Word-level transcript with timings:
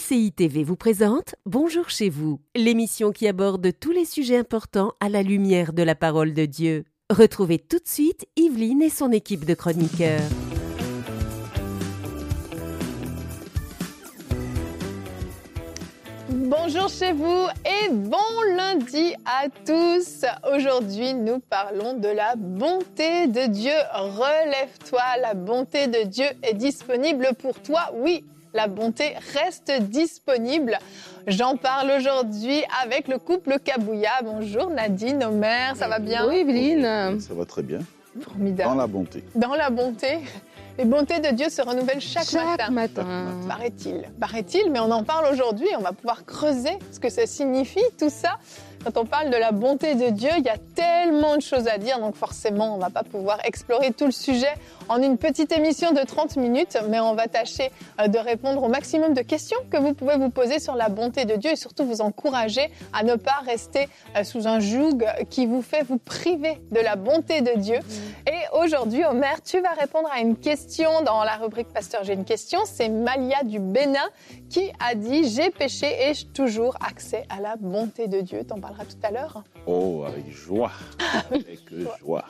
MCI 0.00 0.32
TV 0.32 0.64
vous 0.64 0.76
présente 0.76 1.34
Bonjour 1.44 1.90
chez 1.90 2.08
vous, 2.08 2.40
l'émission 2.54 3.12
qui 3.12 3.28
aborde 3.28 3.70
tous 3.78 3.90
les 3.90 4.04
sujets 4.04 4.36
importants 4.36 4.94
à 5.00 5.08
la 5.08 5.22
lumière 5.22 5.72
de 5.72 5.82
la 5.82 5.94
parole 5.94 6.32
de 6.32 6.46
Dieu. 6.46 6.84
Retrouvez 7.10 7.58
tout 7.58 7.78
de 7.78 7.86
suite 7.86 8.26
Yveline 8.36 8.82
et 8.82 8.88
son 8.88 9.10
équipe 9.12 9.44
de 9.44 9.54
chroniqueurs. 9.54 10.20
Bonjour 16.30 16.88
chez 16.88 17.12
vous 17.12 17.46
et 17.64 17.90
bon 17.92 18.16
lundi 18.56 19.14
à 19.26 19.48
tous. 19.66 20.24
Aujourd'hui, 20.54 21.14
nous 21.14 21.40
parlons 21.40 21.94
de 21.94 22.08
la 22.08 22.36
bonté 22.36 23.26
de 23.26 23.48
Dieu. 23.48 23.74
Relève-toi, 23.92 25.02
la 25.20 25.34
bonté 25.34 25.88
de 25.88 26.04
Dieu 26.04 26.26
est 26.42 26.54
disponible 26.54 27.30
pour 27.38 27.60
toi. 27.60 27.90
Oui, 27.94 28.24
la 28.54 28.66
bonté 28.66 29.14
reste 29.34 29.72
disponible. 29.82 30.78
J'en 31.26 31.56
parle 31.56 31.90
aujourd'hui 31.98 32.62
avec 32.82 33.08
le 33.08 33.18
couple 33.18 33.58
Kabouya. 33.62 34.10
Bonjour 34.24 34.70
Nadine, 34.70 35.22
Omer, 35.24 35.76
ça 35.76 35.88
va 35.88 35.98
bien? 35.98 36.26
Oui, 36.28 36.38
Evelyne. 36.38 37.20
Ça 37.20 37.34
va 37.34 37.44
très 37.44 37.62
bien. 37.62 37.78
Formidable. 38.22 38.68
Dans 38.70 38.74
la 38.76 38.86
bonté. 38.86 39.24
Dans 39.36 39.54
la 39.54 39.70
bonté. 39.70 40.18
Les 40.78 40.84
bontés 40.84 41.20
de 41.20 41.28
Dieu 41.34 41.48
se 41.48 41.60
renouvellent 41.62 42.00
chaque, 42.00 42.24
Chaque 42.24 42.70
matin. 42.70 42.70
matin. 42.70 43.06
Paraît-il, 43.48 44.02
paraît-il, 44.18 44.70
mais 44.70 44.80
on 44.80 44.90
en 44.90 45.04
parle 45.04 45.30
aujourd'hui. 45.32 45.68
On 45.78 45.82
va 45.82 45.92
pouvoir 45.92 46.24
creuser 46.24 46.78
ce 46.90 46.98
que 46.98 47.10
ça 47.10 47.26
signifie, 47.26 47.84
tout 47.98 48.08
ça. 48.10 48.38
Quand 48.82 48.96
on 48.96 49.04
parle 49.04 49.28
de 49.28 49.36
la 49.36 49.52
bonté 49.52 49.94
de 49.94 50.08
Dieu, 50.08 50.30
il 50.38 50.44
y 50.44 50.48
a 50.48 50.56
tellement 50.74 51.36
de 51.36 51.42
choses 51.42 51.68
à 51.68 51.76
dire, 51.76 51.98
donc 51.98 52.14
forcément, 52.14 52.74
on 52.74 52.78
va 52.78 52.88
pas 52.88 53.02
pouvoir 53.02 53.38
explorer 53.44 53.92
tout 53.92 54.06
le 54.06 54.10
sujet 54.10 54.54
en 54.88 55.02
une 55.02 55.18
petite 55.18 55.52
émission 55.52 55.92
de 55.92 56.00
30 56.00 56.36
minutes, 56.36 56.78
mais 56.88 56.98
on 56.98 57.14
va 57.14 57.28
tâcher 57.28 57.70
euh, 58.00 58.08
de 58.08 58.18
répondre 58.18 58.62
au 58.62 58.68
maximum 58.68 59.12
de 59.12 59.20
questions 59.20 59.58
que 59.70 59.76
vous 59.76 59.92
pouvez 59.92 60.16
vous 60.16 60.30
poser 60.30 60.58
sur 60.60 60.76
la 60.76 60.88
bonté 60.88 61.26
de 61.26 61.36
Dieu 61.36 61.50
et 61.50 61.56
surtout 61.56 61.84
vous 61.84 62.00
encourager 62.00 62.70
à 62.94 63.02
ne 63.02 63.16
pas 63.16 63.42
rester 63.44 63.86
euh, 64.16 64.24
sous 64.24 64.48
un 64.48 64.60
joug 64.60 65.04
qui 65.28 65.44
vous 65.44 65.60
fait 65.60 65.82
vous 65.82 65.98
priver 65.98 66.58
de 66.72 66.80
la 66.80 66.96
bonté 66.96 67.42
de 67.42 67.58
Dieu. 67.58 67.80
Et 68.26 68.58
aujourd'hui, 68.58 69.04
Omer, 69.04 69.42
tu 69.42 69.60
vas 69.60 69.74
répondre 69.78 70.08
à 70.10 70.20
une 70.20 70.36
question 70.36 71.02
dans 71.02 71.22
la 71.22 71.36
rubrique 71.36 71.68
Pasteur, 71.68 72.02
j'ai 72.02 72.14
une 72.14 72.24
question. 72.24 72.60
C'est 72.64 72.88
Malia 72.88 73.42
du 73.44 73.58
Bénin 73.58 74.08
qui 74.48 74.72
a 74.80 74.94
dit 74.94 75.28
J'ai 75.28 75.50
péché 75.50 75.86
et 75.86 76.14
j'ai 76.14 76.26
toujours 76.28 76.76
accès 76.80 77.26
à 77.28 77.40
la 77.40 77.56
bonté 77.56 78.08
de 78.08 78.22
Dieu. 78.22 78.42
T'en 78.44 78.58
parleras 78.70 78.84
tout 78.84 79.06
à 79.06 79.10
l'heure. 79.10 79.42
Oh, 79.66 80.04
avec 80.06 80.30
joie. 80.30 80.72
Avec 81.30 81.60
joie. 82.00 82.24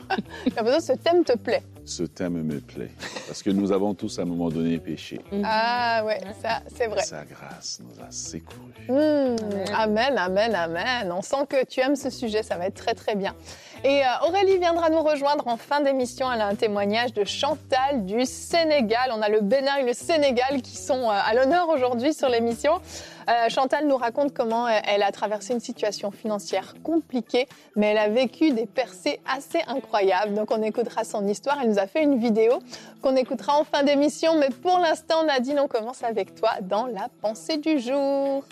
J'ai 0.47 0.81
ce 0.81 0.93
thème 0.93 1.25
te 1.25 1.37
plaît. 1.37 1.63
Ce 1.85 2.03
thème 2.03 2.43
me 2.43 2.61
plaît. 2.61 2.91
Parce 3.27 3.43
que 3.43 3.51
nous 3.51 3.73
avons 3.73 3.95
tous 3.95 4.19
à 4.19 4.23
un 4.23 4.25
moment 4.25 4.49
donné 4.49 4.79
péché. 4.79 5.21
Ah 5.45 6.03
ouais, 6.05 6.21
ça 6.43 6.61
c'est 6.75 6.87
vrai. 6.87 7.03
Sa 7.03 7.25
grâce 7.25 7.81
nous 7.81 8.03
a 8.03 8.11
secourus. 8.11 8.89
Hmm, 8.89 9.37
amen, 9.75 10.17
amen, 10.17 10.55
amen. 10.55 11.13
On 11.13 11.23
sent 11.23 11.47
que 11.49 11.65
tu 11.65 11.81
aimes 11.81 11.97
ce 11.97 12.11
sujet, 12.11 12.43
ça 12.43 12.57
va 12.57 12.67
être 12.67 12.75
très 12.75 12.95
très 12.95 13.15
bien. 13.15 13.35
Et 13.83 14.03
euh, 14.03 14.29
Aurélie 14.29 14.59
viendra 14.59 14.91
nous 14.91 15.03
rejoindre 15.03 15.49
en 15.49 15.57
fin 15.57 15.81
d'émission. 15.81 16.31
Elle 16.31 16.43
a 16.43 16.47
un 16.47 16.55
témoignage 16.55 17.15
de 17.15 17.25
Chantal 17.25 18.05
du 18.05 18.27
Sénégal. 18.27 19.11
On 19.13 19.23
a 19.23 19.29
le 19.29 19.41
Bénin 19.41 19.77
et 19.77 19.85
le 19.85 19.95
Sénégal 19.95 20.61
qui 20.63 20.77
sont 20.77 21.05
euh, 21.05 21.13
à 21.13 21.35
l'honneur 21.35 21.69
aujourd'hui 21.71 22.13
sur 22.13 22.29
l'émission. 22.29 22.73
Euh, 23.31 23.49
Chantal 23.49 23.87
nous 23.87 23.97
raconte 23.97 24.35
comment 24.35 24.67
euh, 24.67 24.71
elle 24.85 25.05
a 25.05 25.13
traversé 25.13 25.55
une 25.55 25.61
situation 25.61 26.11
financière 26.11 26.75
compliquée, 26.83 27.47
mais 27.77 27.89
elle 27.89 27.99
a 27.99 28.09
vécu 28.09 28.51
des 28.51 28.67
percées 28.67 29.21
assez 29.25 29.61
incroyables. 29.69 30.35
Donc 30.35 30.51
on 30.51 30.63
écoutera 30.63 31.05
son 31.05 31.27
histoire. 31.29 31.59
Elle 31.63 31.69
nous 31.69 31.79
a 31.79 31.87
fait 31.87 32.03
une 32.03 32.19
vidéo 32.19 32.59
qu'on 33.03 33.15
écoutera 33.15 33.57
en 33.57 33.65
fin 33.65 33.85
d'émission. 33.85 34.37
Mais 34.37 34.49
pour 34.51 34.79
l'instant, 34.79 35.23
Nadine, 35.25 35.61
on 35.61 35.69
commence 35.69 36.03
avec 36.03 36.35
toi 36.35 36.51
dans 36.63 36.87
la 36.87 37.09
pensée 37.23 37.59
du 37.59 37.79
jour. 37.79 38.45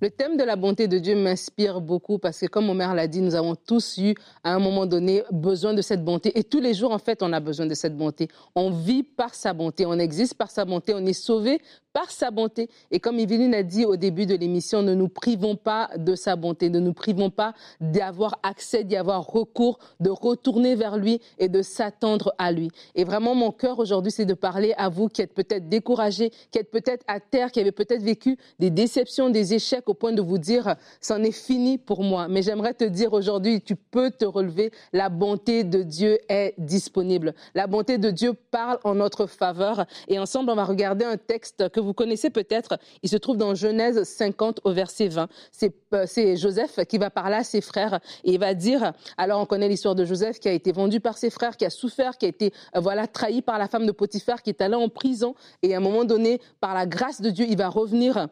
Le 0.00 0.08
thème 0.08 0.38
de 0.38 0.44
la 0.44 0.56
bonté 0.56 0.88
de 0.88 0.98
Dieu 0.98 1.14
m'inspire 1.14 1.82
beaucoup 1.82 2.18
parce 2.18 2.38
que, 2.40 2.46
comme 2.46 2.70
Omer 2.70 2.94
l'a 2.94 3.06
dit, 3.06 3.20
nous 3.20 3.34
avons 3.34 3.54
tous 3.54 3.98
eu, 3.98 4.14
à 4.42 4.54
un 4.54 4.58
moment 4.58 4.86
donné, 4.86 5.22
besoin 5.30 5.74
de 5.74 5.82
cette 5.82 6.02
bonté. 6.02 6.38
Et 6.38 6.42
tous 6.42 6.60
les 6.60 6.72
jours, 6.72 6.92
en 6.92 6.98
fait, 6.98 7.22
on 7.22 7.34
a 7.34 7.40
besoin 7.40 7.66
de 7.66 7.74
cette 7.74 7.94
bonté. 7.98 8.28
On 8.54 8.70
vit 8.70 9.02
par 9.02 9.34
sa 9.34 9.52
bonté, 9.52 9.84
on 9.84 9.98
existe 9.98 10.34
par 10.34 10.50
sa 10.50 10.64
bonté, 10.64 10.94
on 10.94 11.04
est 11.04 11.12
sauvé 11.12 11.60
par 11.92 12.10
sa 12.10 12.30
bonté. 12.30 12.68
Et 12.90 13.00
comme 13.00 13.18
Evelyne 13.18 13.54
a 13.54 13.62
dit 13.62 13.84
au 13.84 13.96
début 13.96 14.26
de 14.26 14.34
l'émission, 14.34 14.82
ne 14.82 14.94
nous 14.94 15.08
privons 15.08 15.56
pas 15.56 15.90
de 15.96 16.14
sa 16.14 16.36
bonté, 16.36 16.70
ne 16.70 16.78
nous 16.78 16.92
privons 16.92 17.30
pas 17.30 17.54
d'avoir 17.80 18.38
accès, 18.42 18.84
d'y 18.84 18.96
avoir 18.96 19.26
recours, 19.26 19.78
de 19.98 20.10
retourner 20.10 20.74
vers 20.74 20.96
lui 20.96 21.20
et 21.38 21.48
de 21.48 21.62
s'attendre 21.62 22.34
à 22.38 22.52
lui. 22.52 22.70
Et 22.94 23.04
vraiment, 23.04 23.34
mon 23.34 23.50
cœur 23.50 23.78
aujourd'hui, 23.78 24.12
c'est 24.12 24.24
de 24.24 24.34
parler 24.34 24.72
à 24.76 24.88
vous 24.88 25.08
qui 25.08 25.22
êtes 25.22 25.34
peut-être 25.34 25.68
découragés, 25.68 26.30
qui 26.50 26.58
êtes 26.58 26.70
peut-être 26.70 27.04
à 27.08 27.20
terre, 27.20 27.50
qui 27.50 27.60
avez 27.60 27.72
peut-être 27.72 28.02
vécu 28.02 28.36
des 28.58 28.70
déceptions, 28.70 29.30
des 29.30 29.54
échecs 29.54 29.88
au 29.88 29.94
point 29.94 30.12
de 30.12 30.22
vous 30.22 30.38
dire, 30.38 30.76
c'en 31.00 31.22
est 31.22 31.32
fini 31.32 31.78
pour 31.78 32.02
moi. 32.02 32.28
Mais 32.28 32.42
j'aimerais 32.42 32.74
te 32.74 32.84
dire 32.84 33.12
aujourd'hui, 33.12 33.60
tu 33.60 33.76
peux 33.76 34.10
te 34.10 34.24
relever. 34.24 34.70
La 34.92 35.08
bonté 35.08 35.64
de 35.64 35.82
Dieu 35.82 36.18
est 36.28 36.54
disponible. 36.58 37.34
La 37.54 37.66
bonté 37.66 37.98
de 37.98 38.10
Dieu 38.10 38.34
parle 38.34 38.78
en 38.84 38.94
notre 38.94 39.26
faveur. 39.26 39.86
Et 40.08 40.18
ensemble, 40.18 40.50
on 40.50 40.54
va 40.54 40.64
regarder 40.64 41.04
un 41.04 41.16
texte 41.16 41.68
que 41.70 41.79
vous 41.80 41.94
connaissez 41.94 42.30
peut-être. 42.30 42.78
Il 43.02 43.08
se 43.08 43.16
trouve 43.16 43.36
dans 43.36 43.54
Genèse 43.54 44.02
50 44.04 44.60
au 44.64 44.72
verset 44.72 45.08
20. 45.08 45.28
C'est 45.50 45.74
euh, 45.94 46.04
c'est 46.06 46.36
Joseph 46.36 46.78
qui 46.88 46.98
va 46.98 47.10
parler 47.10 47.36
à 47.36 47.44
ses 47.44 47.60
frères 47.60 48.00
et 48.24 48.32
il 48.32 48.38
va 48.38 48.54
dire, 48.54 48.92
alors 49.16 49.40
on 49.40 49.46
connaît 49.46 49.68
l'histoire 49.68 49.94
de 49.94 50.04
Joseph 50.04 50.38
qui 50.38 50.48
a 50.48 50.52
été 50.52 50.72
vendu 50.72 51.00
par 51.00 51.18
ses 51.18 51.30
frères, 51.30 51.56
qui 51.56 51.64
a 51.64 51.70
souffert, 51.70 52.16
qui 52.16 52.26
a 52.26 52.28
été 52.28 52.52
euh, 52.76 52.80
voilà 52.80 53.06
trahi 53.06 53.42
par 53.42 53.58
la 53.58 53.68
femme 53.68 53.86
de 53.86 53.92
Potiphar, 53.92 54.42
qui 54.42 54.50
est 54.50 54.60
allé 54.60 54.74
en 54.74 54.88
prison 54.88 55.34
et 55.62 55.74
à 55.74 55.78
un 55.78 55.80
moment 55.80 56.04
donné, 56.04 56.40
par 56.60 56.74
la 56.74 56.86
grâce 56.86 57.20
de 57.20 57.30
Dieu, 57.30 57.46
il 57.48 57.56
va 57.56 57.68
revenir 57.68 58.28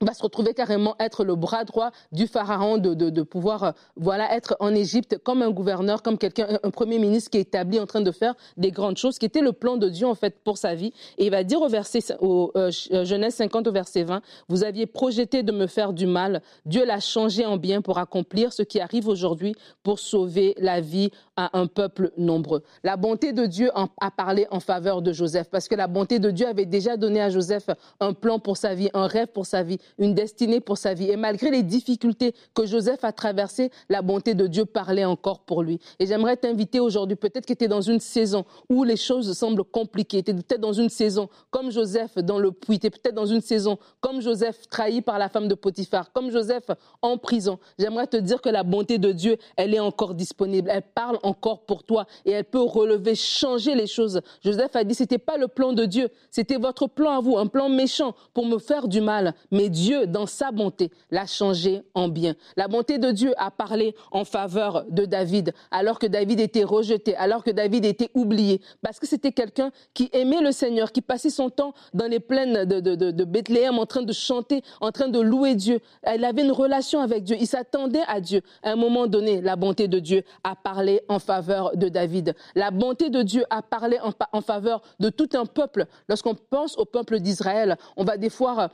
va 0.00 0.12
se 0.12 0.22
retrouver 0.22 0.54
carrément 0.54 0.94
être 1.00 1.24
le 1.24 1.34
bras 1.36 1.64
droit 1.64 1.90
du 2.12 2.26
pharaon, 2.26 2.78
de, 2.78 2.94
de, 2.94 3.22
pouvoir 3.22 3.64
euh, 3.64 3.70
voilà 3.96 4.34
être 4.34 4.56
en 4.60 4.74
Égypte 4.74 5.18
comme 5.18 5.42
un 5.42 5.50
gouverneur, 5.50 6.02
comme 6.02 6.18
quelqu'un, 6.18 6.58
un 6.62 6.70
premier 6.70 6.98
ministre 6.98 7.30
qui 7.30 7.38
est 7.38 7.42
établi 7.42 7.80
en 7.80 7.86
train 7.86 8.00
de 8.00 8.10
faire 8.10 8.34
des 8.56 8.70
grandes 8.70 8.98
choses, 8.98 9.18
qui 9.18 9.26
était 9.26 9.40
le 9.40 9.52
plan 9.52 9.76
de 9.76 9.88
Dieu 9.88 10.06
en 10.06 10.14
fait 10.14 10.38
pour 10.44 10.58
sa 10.58 10.74
vie. 10.74 10.92
Et 11.18 11.26
il 11.26 11.30
va 11.30 11.44
dire 11.44 11.62
au 11.62 11.68
verset 11.68 12.00
au 12.20 12.52
euh, 12.56 12.70
Genèse 13.04 13.34
50 13.34 13.66
au 13.68 13.72
verset 13.72 14.02
20, 14.02 14.20
vous 14.48 14.64
aviez 14.64 14.86
projeté 14.86 15.42
de 15.42 15.52
me 15.52 15.66
faire 15.66 15.92
du 15.92 16.06
mal, 16.06 16.42
Dieu 16.66 16.84
l'a 16.84 17.00
changé 17.00 17.46
en 17.46 17.56
bien 17.56 17.80
pour 17.80 17.98
accomplir 17.98 18.52
ce 18.52 18.62
qui 18.62 18.80
arrive 18.80 19.08
aujourd'hui 19.08 19.54
pour 19.82 19.98
sauver 19.98 20.54
la 20.58 20.80
vie 20.80 21.10
à 21.36 21.58
un 21.58 21.66
peuple 21.66 22.12
nombreux. 22.16 22.62
La 22.82 22.96
bonté 22.96 23.32
de 23.32 23.46
Dieu 23.46 23.70
a 23.74 24.10
parlé 24.10 24.46
en 24.50 24.60
faveur 24.60 25.02
de 25.02 25.12
Joseph 25.12 25.48
parce 25.50 25.68
que 25.68 25.74
la 25.74 25.86
bonté 25.86 26.18
de 26.18 26.30
Dieu 26.30 26.46
avait 26.46 26.66
déjà 26.66 26.96
donné 26.96 27.20
à 27.20 27.30
Joseph 27.30 27.70
un 28.00 28.12
plan 28.12 28.38
pour 28.38 28.56
sa 28.56 28.74
vie, 28.74 28.90
un 28.94 29.06
rêve 29.06 29.28
pour 29.28 29.46
sa 29.46 29.62
vie, 29.62 29.78
une 29.98 30.14
destinée 30.14 30.60
pour 30.60 30.78
sa 30.78 30.94
vie. 30.94 31.10
Et 31.10 31.16
malgré 31.16 31.50
les 31.50 31.62
difficultés 31.62 32.34
que 32.54 32.66
Joseph 32.66 33.04
a 33.04 33.12
traversées, 33.12 33.70
la 33.88 34.02
bonté 34.02 34.34
de 34.34 34.46
Dieu 34.46 34.64
parlait 34.64 35.04
encore 35.04 35.40
pour 35.40 35.62
lui. 35.62 35.78
Et 35.98 36.06
j'aimerais 36.06 36.36
t'inviter 36.36 36.80
aujourd'hui, 36.80 37.16
peut-être 37.16 37.46
que 37.46 37.54
tu 37.54 37.64
es 37.64 37.68
dans 37.68 37.80
une 37.80 38.00
saison 38.00 38.44
où 38.68 38.84
les 38.84 38.96
choses 38.96 39.32
semblent 39.32 39.64
compliquées, 39.64 40.22
tu 40.22 40.30
es 40.30 40.34
peut-être 40.34 40.60
dans 40.60 40.72
une 40.72 40.88
saison 40.88 41.28
comme 41.50 41.70
Joseph 41.70 42.16
dans 42.16 42.38
le 42.38 42.52
puits, 42.52 42.78
tu 42.78 42.86
es 42.86 42.90
peut-être 42.90 43.14
dans 43.14 43.26
une 43.26 43.40
saison 43.40 43.78
comme 44.00 44.20
Joseph 44.20 44.68
trahi 44.68 45.02
par 45.02 45.18
la 45.18 45.28
femme 45.28 45.48
de 45.48 45.54
Potiphar, 45.54 46.12
comme 46.12 46.30
Joseph 46.30 46.70
en 47.02 47.18
prison. 47.18 47.58
J'aimerais 47.78 48.06
te 48.06 48.16
dire 48.16 48.40
que 48.40 48.48
la 48.48 48.62
bonté 48.62 48.98
de 48.98 49.12
Dieu, 49.12 49.36
elle 49.56 49.74
est 49.74 49.80
encore 49.80 50.14
disponible, 50.14 50.70
elle 50.72 50.82
parle 50.82 51.18
encore 51.22 51.64
pour 51.66 51.84
toi 51.84 52.06
et 52.24 52.32
elle 52.32 52.44
peut 52.44 52.62
relever, 52.62 53.14
changer 53.14 53.74
les 53.74 53.86
choses. 53.86 54.20
Joseph 54.42 54.74
a 54.76 54.84
dit, 54.84 54.94
c'était 54.94 55.18
pas 55.18 55.36
le 55.36 55.48
plan 55.48 55.72
de 55.72 55.84
Dieu, 55.84 56.08
c'était 56.30 56.56
votre 56.56 56.86
plan 56.86 57.18
à 57.18 57.20
vous, 57.20 57.36
un 57.38 57.46
plan 57.46 57.68
méchant 57.68 58.14
pour 58.34 58.46
me 58.46 58.58
faire 58.58 58.88
du 58.88 59.00
mal. 59.00 59.34
Mais 59.50 59.68
Dieu, 59.76 60.06
dans 60.06 60.24
sa 60.24 60.52
bonté, 60.52 60.90
l'a 61.10 61.26
changé 61.26 61.82
en 61.94 62.08
bien. 62.08 62.34
La 62.56 62.66
bonté 62.66 62.96
de 62.96 63.10
Dieu 63.10 63.34
a 63.36 63.50
parlé 63.50 63.94
en 64.10 64.24
faveur 64.24 64.86
de 64.88 65.04
David, 65.04 65.52
alors 65.70 65.98
que 65.98 66.06
David 66.06 66.40
était 66.40 66.64
rejeté, 66.64 67.14
alors 67.16 67.44
que 67.44 67.50
David 67.50 67.84
était 67.84 68.10
oublié, 68.14 68.62
parce 68.80 68.98
que 68.98 69.06
c'était 69.06 69.32
quelqu'un 69.32 69.70
qui 69.92 70.08
aimait 70.14 70.40
le 70.40 70.50
Seigneur, 70.50 70.92
qui 70.92 71.02
passait 71.02 71.28
son 71.28 71.50
temps 71.50 71.74
dans 71.92 72.06
les 72.06 72.20
plaines 72.20 72.64
de, 72.64 73.24
Bethléem 73.24 73.78
en 73.78 73.84
train 73.84 74.00
de 74.00 74.14
chanter, 74.14 74.62
en 74.80 74.92
train 74.92 75.08
de 75.08 75.20
louer 75.20 75.54
Dieu. 75.54 75.80
Il 76.10 76.24
avait 76.24 76.42
une 76.42 76.52
relation 76.52 77.00
avec 77.00 77.24
Dieu, 77.24 77.36
il 77.38 77.46
s'attendait 77.46 78.04
à 78.08 78.20
Dieu. 78.20 78.40
À 78.62 78.70
un 78.70 78.76
moment 78.76 79.06
donné, 79.06 79.42
la 79.42 79.56
bonté 79.56 79.88
de 79.88 79.98
Dieu 79.98 80.24
a 80.42 80.56
parlé 80.56 81.02
en 81.08 81.18
faveur 81.18 81.76
de 81.76 81.90
David. 81.90 82.34
La 82.54 82.70
bonté 82.70 83.10
de 83.10 83.20
Dieu 83.22 83.44
a 83.50 83.60
parlé 83.60 83.98
en, 84.00 84.12
en 84.32 84.40
faveur 84.40 84.80
de 85.00 85.10
tout 85.10 85.28
un 85.34 85.44
peuple. 85.44 85.84
Lorsqu'on 86.08 86.34
pense 86.34 86.78
au 86.78 86.86
peuple 86.86 87.20
d'Israël, 87.20 87.76
on 87.98 88.04
va 88.04 88.16
des 88.16 88.30
fois 88.30 88.70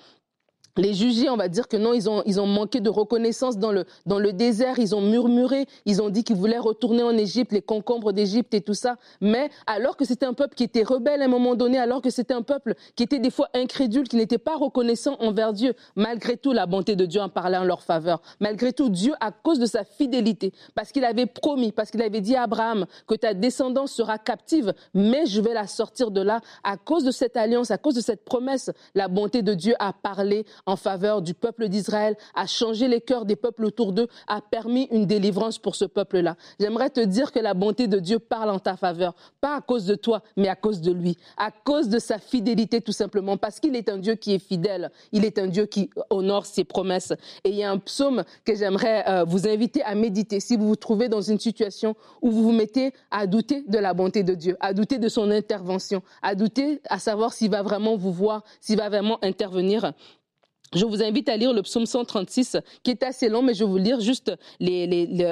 les 0.79 0.95
juger, 0.95 1.29
on 1.29 1.37
va 1.37 1.49
dire 1.49 1.69
que 1.69 1.77
non, 1.77 1.93
ils 1.93 2.09
ont, 2.09 2.23
ils 2.25 2.41
ont 2.41 2.47
manqué 2.47 2.81
de 2.81 2.89
reconnaissance 2.89 3.59
dans 3.59 3.73
le, 3.73 3.85
dans 4.07 4.19
le 4.19 4.33
désert, 4.33 4.79
ils 4.79 4.95
ont 4.95 5.03
murmuré, 5.03 5.67
ils 5.85 6.01
ont 6.01 6.09
dit 6.09 6.25
qu'ils 6.25 6.37
voulaient 6.37 6.59
retourner 6.59 7.03
en 7.03 7.17
Égypte, 7.17 7.53
les 7.53 7.61
concombres 7.61 8.13
d'Égypte 8.13 8.55
et 8.55 8.63
tout 8.63 8.75
ça. 8.75 8.97
Mais 9.21 9.51
alors 9.67 9.97
que 9.97 10.05
c'était 10.05 10.25
un 10.25 10.33
peuple 10.33 10.55
qui 10.55 10.65
était 10.65 10.83
rebelle 10.83 11.21
à 11.21 11.27
un 11.27 11.29
moment 11.29 11.55
donné, 11.55 11.79
alors 11.79 12.01
que 12.01 12.11
c'était 12.11 12.33
un 12.35 12.43
peuple 12.43 12.75
qui 12.97 13.03
était 13.03 13.19
des 13.19 13.31
fois 13.31 13.49
incrédule, 13.55 14.09
qui 14.09 14.17
n'était 14.17 14.39
pas 14.39 14.57
reconnaissant 14.57 15.17
envers 15.21 15.53
Dieu, 15.53 15.75
malgré 15.95 16.37
tout, 16.37 16.53
la 16.53 16.67
bonté 16.67 16.97
de 16.97 17.05
Dieu 17.05 17.21
en 17.21 17.29
parlait 17.29 17.59
en 17.59 17.65
leur 17.65 17.83
faveur. 17.83 18.23
Malgré 18.41 18.73
tout, 18.73 18.89
Dieu, 18.89 19.13
à 19.21 19.31
cause 19.31 19.59
de 19.59 19.67
sa 19.67 19.85
fidélité, 19.85 20.53
parce 20.75 20.91
qu'il 20.91 21.05
avait 21.05 21.27
promis, 21.27 21.73
parce 21.73 21.91
qu'il 21.91 22.03
avait 22.03 22.21
dit 22.23 22.35
à 22.35 22.45
Abraham 22.45 22.87
que 23.07 23.15
ta 23.15 23.35
descendance 23.35 23.93
sera 23.93 24.17
captive, 24.17 24.73
mais 24.95 25.27
je 25.27 25.41
vais 25.41 25.53
la 25.53 25.67
sortir 25.67 26.11
de 26.11 26.23
là, 26.23 26.41
à 26.65 26.79
cause 26.79 27.05
de 27.05 27.11
cette 27.11 27.37
alliance, 27.37 27.71
à 27.71 27.79
cause 27.79 27.95
de 27.95 28.01
cette 28.01 28.25
promesse, 28.25 28.71
la 28.95 29.09
bonté 29.09 29.43
de 29.43 29.53
Dieu 29.53 29.75
a 29.79 29.93
parlé 29.93 30.47
en 30.67 30.77
faveur 30.77 31.23
du 31.23 31.35
peuple 31.35 31.69
d'Israël, 31.69 32.17
a 32.35 32.47
changé 32.47 32.89
les 32.89 33.01
cœurs 33.01 33.25
des 33.25 33.37
peuples 33.37 33.65
autour 33.65 33.93
d'eux, 33.93 34.09
a 34.27 34.41
permis 34.41 34.89
une 34.91 35.07
délivrance 35.07 35.59
pour 35.59 35.75
ce 35.75 35.85
peuple-là. 35.85 36.37
J'aimerais 36.61 36.91
te 36.91 37.01
dire 37.01 37.33
que 37.33 37.39
la 37.39 37.55
bonté 37.55 37.89
de 37.89 37.99
Dieu 37.99 38.19
parle 38.19 38.51
en 38.51 38.59
ta 38.59 38.77
faveur, 38.77 39.15
pas 39.41 39.57
à 39.57 39.61
cause 39.61 39.87
de 39.87 39.95
toi, 39.95 40.23
mais 40.37 40.49
à 40.49 40.57
cause 40.57 40.81
de 40.81 40.93
lui, 40.93 41.19
à 41.37 41.51
cause 41.51 41.89
de 41.89 41.99
sa 41.99 42.19
fidélité 42.19 42.81
tout 42.81 42.93
simplement, 42.93 43.37
parce 43.37 43.61
qu'il 43.61 43.77
est 43.77 43.89
un 43.89 43.99
Dieu 43.99 44.15
qui 44.15 44.35
est 44.35 44.39
fidèle, 44.39 44.91
il 45.13 45.25
est 45.25 45.39
un 45.39 45.47
Dieu 45.47 45.67
qui 45.67 45.91
honore 46.11 46.47
ses 46.47 46.65
promesses. 46.65 47.13
Et 47.45 47.51
il 47.51 47.57
y 47.57 47.65
a 47.65 47.71
un 47.71 47.79
psaume 47.79 48.25
que 48.45 48.55
j'aimerais 48.55 49.05
euh, 49.09 49.25
vous 49.25 49.49
inviter 49.49 49.83
à 49.83 49.95
méditer 49.95 50.41
si 50.41 50.57
vous 50.57 50.69
vous 50.69 50.77
trouvez 50.77 51.09
dans 51.09 51.21
une 51.21 51.39
situation 51.39 51.95
où 52.21 52.31
vous 52.31 52.43
vous 52.43 52.53
mettez 52.53 52.93
à 53.11 53.27
douter 53.27 53.65
de 53.67 53.79
la 53.79 53.95
bonté 53.95 54.23
de 54.23 54.35
Dieu, 54.35 54.57
à 54.61 54.73
douter 54.75 54.99
de 54.99 55.09
son 55.09 55.31
intervention, 55.31 56.03
à 56.23 56.35
douter 56.35 56.81
à 56.89 56.99
savoir 56.99 57.33
s'il 57.33 57.51
va 57.51 57.63
vraiment 57.63 57.97
vous 57.97 58.13
voir, 58.13 58.45
s'il 58.61 58.79
va 58.79 58.89
vraiment 58.89 59.19
intervenir. 59.23 59.93
Je 60.75 60.87
vous 60.87 61.03
invite 61.03 61.29
à 61.29 61.37
lire 61.37 61.53
le 61.53 61.63
psaume 61.63 61.85
136, 61.85 62.57
qui 62.83 62.91
est 62.91 63.03
assez 63.03 63.29
long, 63.29 63.43
mais 63.43 63.53
je 63.53 63.65
vais 63.65 63.71
vous 63.71 63.77
lire 63.77 64.01
juste 64.01 64.33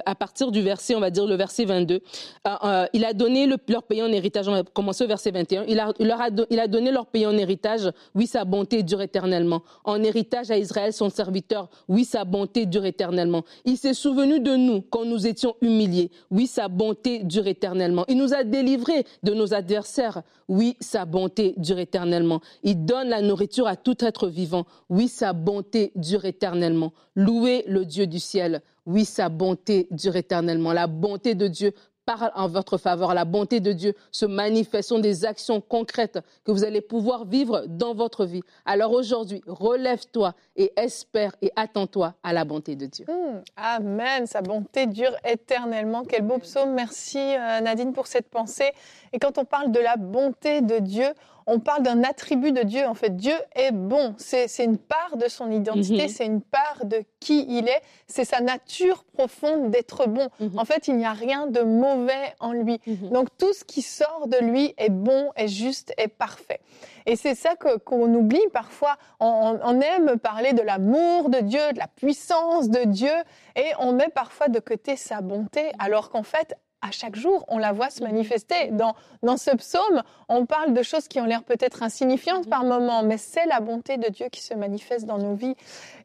à 0.05 0.15
partir 0.15 0.51
du 0.51 0.61
verset, 0.61 0.95
on 0.95 1.01
va 1.01 1.11
dire 1.11 1.27
le 1.27 1.35
verset 1.35 1.65
22. 1.65 1.95
Euh, 1.95 2.51
euh, 2.65 2.87
il 2.93 3.05
a 3.05 3.15
donné 3.15 3.47
le, 3.47 3.57
leur 3.69 3.83
pays 3.85 4.03
en 4.03 4.09
héritage, 4.09 4.49
on 4.49 4.53
va 4.53 4.63
commencer 4.63 5.05
au 5.05 5.07
verset 5.07 5.31
21. 5.31 5.65
Il 5.67 5.81
a, 5.81 5.93
leur 5.99 6.21
a, 6.21 6.29
il 6.51 6.61
a 6.61 6.69
donné 6.69 6.91
leur 6.91 7.07
pays 7.07 7.27
en 7.27 7.37
héritage, 7.37 7.91
oui, 8.15 8.27
sa 8.27 8.45
bonté 8.45 8.83
dure 8.83 9.01
éternellement. 9.01 9.63
En 9.85 10.03
héritage 10.03 10.51
à 10.51 10.59
Israël, 10.59 10.93
son 10.93 11.09
serviteur, 11.09 11.71
oui, 11.89 12.05
sa 12.05 12.25
bonté 12.25 12.67
dure 12.67 12.85
éternellement. 12.85 13.45
Il 13.65 13.79
s'est 13.79 13.95
souvenu 13.95 14.41
de 14.41 14.57
nous 14.57 14.83
quand 14.83 15.07
nous 15.07 15.27
étions 15.27 15.55
humiliés, 15.63 16.11
oui, 16.31 16.47
sa 16.47 16.69
bonté 16.69 17.21
dure 17.25 17.47
éternellement. 17.47 18.05
Il 18.09 18.19
nous 18.19 18.35
a 18.35 18.45
délivrés 18.45 19.05
de 19.23 19.33
nos 19.33 19.55
adversaires, 19.55 20.23
oui, 20.49 20.77
sa 20.81 21.07
bonté 21.07 21.55
dure 21.57 21.79
éternellement. 21.79 22.41
Il 22.63 22.85
donne 22.85 23.09
la 23.09 23.23
nourriture 23.23 23.67
à 23.67 23.77
tout 23.77 24.05
être 24.05 24.29
vivant, 24.29 24.67
oui, 24.91 25.09
sa 25.09 25.30
bonté 25.33 25.93
dure 25.95 26.25
éternellement. 26.25 26.93
Louez 27.15 27.65
le 27.67 27.85
Dieu 27.85 28.07
du 28.07 28.21
ciel. 28.21 28.63
Oui, 28.87 29.05
sa 29.05 29.29
bonté 29.29 29.87
dure 29.91 30.17
éternellement. 30.17 30.73
La 30.73 30.87
bonté 30.87 31.35
de 31.35 31.47
Dieu 31.47 31.73
parle 32.05 32.33
en 32.35 32.49
votre 32.49 32.79
faveur. 32.79 33.15
La 33.15 33.25
bonté 33.25 33.61
de 33.61 33.73
Dieu 33.73 33.95
se 34.11 34.27
manifeste, 34.27 34.89
sont 34.89 34.99
des 34.99 35.25
actions 35.25 35.61
concrètes 35.61 36.19
que 36.45 36.51
vous 36.51 36.65
allez 36.65 36.81
pouvoir 36.81 37.25
vivre 37.25 37.65
dans 37.69 37.95
votre 37.95 38.25
vie. 38.25 38.43
Alors 38.65 38.93
aujourd'hui, 38.93 39.43
relève-toi 39.47 40.35
et 40.57 40.73
espère 40.77 41.35
et 41.43 41.53
attends-toi 41.57 42.15
à 42.23 42.33
la 42.33 42.45
bonté 42.45 42.77
de 42.77 42.87
Dieu. 42.87 43.07
Mmh, 43.09 43.43
amen. 43.57 44.27
Sa 44.27 44.43
bonté 44.43 44.87
dure 44.87 45.15
éternellement. 45.25 46.05
Quel 46.05 46.23
beau 46.23 46.39
psaume. 46.39 46.73
Merci 46.75 47.19
euh, 47.19 47.61
Nadine 47.61 47.93
pour 47.93 48.07
cette 48.07 48.29
pensée. 48.29 48.73
Et 49.13 49.19
quand 49.19 49.39
on 49.39 49.45
parle 49.45 49.71
de 49.71 49.81
la 49.81 49.97
bonté 49.97 50.63
de 50.63 50.79
Dieu, 50.79 51.07
on 51.47 51.61
parle 51.61 51.83
d'un 51.83 52.03
attribut 52.05 52.53
de 52.53 52.63
Dieu. 52.63 52.87
En 52.87 52.95
fait, 52.95 53.17
Dieu 53.17 53.35
est 53.55 53.73
bon. 53.73 54.15
C'est 54.19 54.47
une 54.65 54.79
part 54.79 55.17
de 55.17 55.29
son 55.29 55.51
identité, 55.51 56.03
mhm. 56.03 56.09
c'est 56.09 56.27
une 56.27 56.43
part 56.43 56.85
de 56.85 57.03
qui 57.19 57.47
il 57.49 57.69
est. 57.69 57.83
C'est 58.07 58.25
sa 58.25 58.41
nature 58.41 59.05
profonde 59.05 59.71
d'être 59.71 60.09
bon. 60.09 60.29
Mhm. 60.41 60.59
En 60.59 60.65
fait, 60.65 60.89
il 60.89 60.97
n'y 60.97 61.05
a 61.05 61.13
rien 61.13 61.47
de 61.47 61.61
mauvais 61.61 62.35
en 62.41 62.53
lui. 62.53 62.81
Mhm. 62.87 63.11
Donc 63.11 63.29
tout 63.39 63.53
ce 63.53 63.65
qui 63.65 63.83
sort 63.83 64.29
de 64.29 64.39
lui 64.39 64.75
est 64.79 64.91
bon, 64.91 65.31
est 65.37 65.49
juste, 65.49 65.93
est 65.97 66.09
parfait. 66.09 66.61
Et 67.07 67.17
c'est 67.17 67.35
ça 67.35 67.55
qu'on 67.57 68.15
oublie 68.15 68.41
parfois. 68.53 68.97
On, 69.19 69.59
on, 69.63 69.81
aime 69.81 70.19
parler 70.19 70.53
de 70.53 70.63
l'amour 70.63 71.31
de 71.31 71.41
Dieu, 71.41 71.73
de 71.73 71.79
la 71.79 71.89
puissance 71.89 72.69
de 72.69 72.85
Dieu, 72.85 73.13
et 73.57 73.73
on 73.79 73.93
met 73.93 74.09
parfois 74.09 74.49
de 74.49 74.61
côté 74.61 74.97
sa 74.97 75.21
bonté, 75.21 75.73
alors 75.79 76.11
qu'en 76.11 76.23
fait, 76.23 76.57
à 76.83 76.91
chaque 76.91 77.17
jour, 77.17 77.45
on 77.49 77.59
la 77.59 77.73
voit 77.73 77.91
se 77.91 78.03
manifester. 78.03 78.69
Dans, 78.73 78.95
dans 79.23 79.37
ce 79.37 79.51
psaume, 79.51 80.03
on 80.29 80.47
parle 80.47 80.73
de 80.73 80.83
choses 80.83 81.09
qui 81.09 81.21
ont 81.21 81.25
l'air 81.27 81.43
peut-être 81.43 81.83
insignifiantes 81.83 82.49
par 82.49 82.65
moments, 82.65 83.03
mais 83.03 83.19
c'est 83.19 83.47
la 83.47 83.61
bonté 83.61 83.99
de 83.99 84.09
Dieu 84.09 84.29
qui 84.31 84.43
se 84.43 84.55
manifeste 84.55 85.07
dans 85.07 85.19
nos 85.19 85.35
vies. 85.35 85.57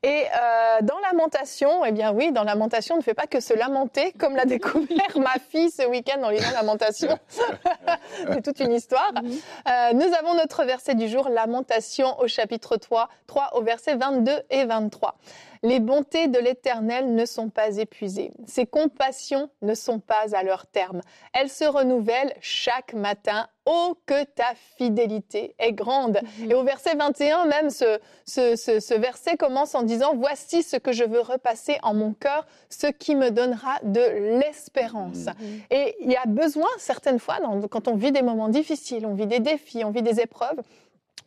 Et 0.05 0.25
euh, 0.39 0.77
dans 0.83 0.99
Lamentation, 0.99 1.83
eh 1.83 1.91
bien 1.91 2.13
oui, 2.13 2.31
dans 2.31 2.43
Lamentation, 2.43 2.93
on 2.93 2.97
ne 2.99 3.03
fait 3.03 3.15
pas 3.15 3.25
que 3.25 3.39
se 3.39 3.55
lamenter, 3.55 4.11
comme 4.11 4.35
l'a 4.35 4.45
découvert 4.45 5.17
ma 5.17 5.33
fille 5.49 5.71
ce 5.71 5.81
week-end 5.87 6.21
en 6.21 6.29
lisant 6.29 6.51
Lamentation. 6.51 7.17
c'est 8.31 8.43
toute 8.43 8.59
une 8.59 8.71
histoire. 8.71 9.11
Mhm. 9.15 9.31
Euh, 9.67 9.93
nous 9.93 10.13
avons 10.13 10.35
notre 10.35 10.63
verset 10.63 10.93
du 10.93 11.07
jour, 11.07 11.27
Lamentation 11.29 12.19
au 12.19 12.27
chapitre 12.27 12.77
3, 12.77 13.09
3 13.25 13.55
au 13.55 13.63
verset 13.63 13.95
22 13.95 14.31
et 14.51 14.65
23. 14.65 15.17
Les 15.63 15.79
bontés 15.79 16.27
de 16.27 16.37
l'Éternel 16.37 17.15
ne 17.15 17.25
sont 17.25 17.49
pas 17.49 17.77
épuisées. 17.77 18.31
Ses 18.45 18.67
compassions 18.67 19.49
ne 19.63 19.73
sont 19.73 19.99
pas 19.99 20.35
à 20.35 20.43
leur 20.43 20.67
terme. 20.67 21.01
Elles 21.33 21.49
se 21.49 21.65
renouvellent 21.65 22.35
chaque 22.41 22.93
matin. 22.93 23.47
Oh, 23.65 23.95
que 24.05 24.23
ta 24.23 24.53
fidélité 24.77 25.55
est 25.57 25.73
grande. 25.73 26.19
Mhm. 26.39 26.51
Et 26.51 26.53
au 26.53 26.63
verset 26.63 26.95
21, 26.95 27.45
même, 27.45 27.69
ce, 27.69 27.99
ce, 28.25 28.93
verset 28.93 29.37
commence 29.37 29.73
en 29.73 29.83
disant, 29.83 30.13
Voici 30.15 30.61
ce 30.61 30.77
que 30.77 30.91
je 30.91 31.03
veux 31.03 31.21
repasser 31.21 31.77
en 31.81 31.93
mon 31.93 32.13
cœur, 32.13 32.45
ce 32.69 32.87
qui 32.87 33.15
me 33.15 33.31
donnera 33.31 33.79
de 33.83 34.39
l'espérance. 34.39 35.25
Mhm. 35.25 35.61
Et 35.71 35.95
il 36.01 36.11
y 36.11 36.15
a 36.15 36.25
besoin, 36.25 36.67
certaines 36.77 37.19
fois, 37.19 37.39
quand 37.69 37.87
on 37.87 37.95
vit 37.95 38.11
des 38.11 38.21
moments 38.21 38.49
difficiles, 38.49 39.05
on 39.05 39.13
vit 39.13 39.27
des 39.27 39.39
défis, 39.39 39.83
on 39.83 39.91
vit 39.91 40.03
des 40.03 40.19
épreuves, 40.19 40.61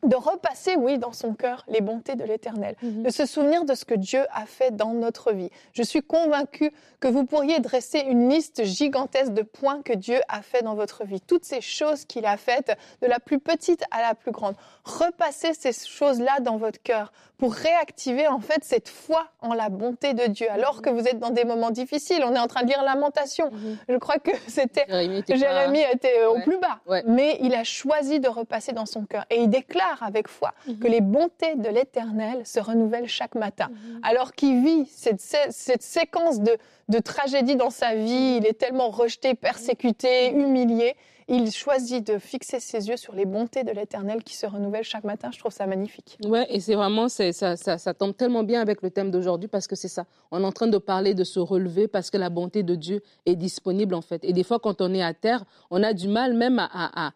de 0.04 0.14
repasser, 0.14 0.76
oui, 0.76 0.98
dans 0.98 1.12
son 1.12 1.34
cœur 1.34 1.64
les 1.68 1.80
bontés 1.80 2.14
de 2.14 2.24
l'Éternel, 2.24 2.76
mhm. 2.82 3.02
de 3.02 3.10
se 3.10 3.26
souvenir 3.26 3.64
de 3.64 3.74
ce 3.74 3.84
que 3.84 3.94
Dieu 3.94 4.24
a 4.32 4.46
fait 4.46 4.74
dans 4.74 4.92
notre 4.92 5.32
vie. 5.32 5.50
Je 5.72 5.82
suis 5.82 6.02
convaincue 6.02 6.72
que 7.00 7.08
vous 7.08 7.24
pourriez 7.24 7.58
dresser 7.58 8.00
une 8.00 8.28
liste 8.28 8.64
gigantesque 8.64 9.32
de 9.32 9.42
points 9.42 9.82
que 9.82 9.92
Dieu 9.92 10.20
a 10.28 10.42
fait 10.42 10.62
dans 10.62 10.74
votre 10.74 11.04
vie, 11.04 11.20
toutes 11.20 11.44
ces 11.44 11.60
choses 11.60 12.04
qu'il 12.04 12.26
a 12.26 12.36
faites, 12.36 12.76
de 13.02 13.06
la 13.06 13.18
plus 13.18 13.40
petite 13.40 13.84
à 13.90 14.00
la 14.00 14.14
plus 14.14 14.30
grande. 14.30 14.54
Repassez 14.84 15.54
ces 15.54 15.72
choses-là 15.72 16.40
dans 16.40 16.58
votre 16.58 16.80
cœur 16.82 17.12
pour 17.36 17.54
réactiver 17.54 18.26
en 18.26 18.40
fait 18.40 18.64
cette 18.64 18.88
foi 18.88 19.28
en 19.40 19.54
la 19.54 19.68
bonté 19.68 20.12
de 20.12 20.26
Dieu. 20.26 20.50
Alors 20.50 20.82
que 20.82 20.90
vous 20.90 21.06
êtes 21.06 21.20
dans 21.20 21.30
des 21.30 21.44
moments 21.44 21.70
difficiles, 21.70 22.24
on 22.24 22.34
est 22.34 22.38
en 22.38 22.48
train 22.48 22.62
de 22.62 22.68
lire 22.68 22.82
Lamentation. 22.82 23.50
Mhm. 23.50 23.78
Je 23.88 23.96
crois 23.96 24.18
que 24.18 24.32
c'était 24.48 24.86
Jérémie 24.88 25.82
était, 25.92 26.24
au 26.26 26.40
plus 26.40 26.58
bas, 26.58 26.80
mais 27.06 27.38
il 27.40 27.54
a 27.54 27.64
choisi 27.64 28.20
de 28.20 28.28
repasser 28.28 28.72
dans 28.72 28.86
son 28.86 29.04
cœur 29.04 29.24
et 29.30 29.40
il 29.40 29.50
déclare 29.50 29.87
avec 30.00 30.28
foi 30.28 30.52
mhm. 30.66 30.78
que 30.78 30.88
les 30.88 31.00
bontés 31.00 31.56
de 31.56 31.68
l'Éternel 31.68 32.46
se 32.46 32.60
renouvellent 32.60 33.08
chaque 33.08 33.34
matin. 33.34 33.68
Mhm. 33.70 34.00
Alors 34.02 34.32
qu'il 34.32 34.62
vit 34.62 34.86
cette, 34.86 35.20
cette 35.20 35.82
séquence 35.82 36.40
de, 36.40 36.56
de 36.88 36.98
tragédie 36.98 37.56
dans 37.56 37.70
sa 37.70 37.94
vie, 37.94 38.38
il 38.38 38.46
est 38.46 38.58
tellement 38.58 38.90
rejeté, 38.90 39.34
persécuté, 39.34 40.32
humilié 40.32 40.96
il 41.28 41.52
choisit 41.52 42.06
de 42.06 42.18
fixer 42.18 42.58
ses 42.58 42.88
yeux 42.88 42.96
sur 42.96 43.14
les 43.14 43.26
bontés 43.26 43.62
de 43.62 43.70
l'Éternel 43.70 44.24
qui 44.24 44.34
se 44.34 44.46
renouvellent 44.46 44.82
chaque 44.82 45.04
matin. 45.04 45.28
Je 45.30 45.38
trouve 45.38 45.52
ça 45.52 45.66
magnifique. 45.66 46.18
Ouais, 46.24 46.46
et 46.48 46.58
c'est 46.58 46.74
vraiment, 46.74 47.08
ça, 47.08 47.32
ça, 47.32 47.56
ça, 47.56 47.94
tombe 47.94 48.16
tellement 48.16 48.42
bien 48.42 48.62
avec 48.62 48.80
le 48.80 48.90
thème 48.90 49.10
d'aujourd'hui 49.10 49.48
parce 49.48 49.66
que 49.66 49.76
c'est 49.76 49.88
ça. 49.88 50.06
On 50.30 50.42
est 50.42 50.46
en 50.46 50.52
train 50.52 50.68
de 50.68 50.78
parler 50.78 51.14
de 51.14 51.24
se 51.24 51.38
relever 51.38 51.86
parce 51.86 52.10
que 52.10 52.16
la 52.16 52.30
bonté 52.30 52.62
de 52.62 52.74
Dieu 52.74 53.02
est 53.26 53.36
disponible 53.36 53.94
en 53.94 54.00
fait. 54.00 54.24
Et 54.24 54.32
des 54.32 54.42
fois, 54.42 54.58
quand 54.58 54.80
on 54.80 54.94
est 54.94 55.02
à 55.02 55.12
terre, 55.12 55.44
on 55.70 55.82
a 55.82 55.92
du 55.92 56.08
mal 56.08 56.32
même 56.32 56.58
à, 56.58 56.68
à, 56.72 57.08
à, 57.08 57.12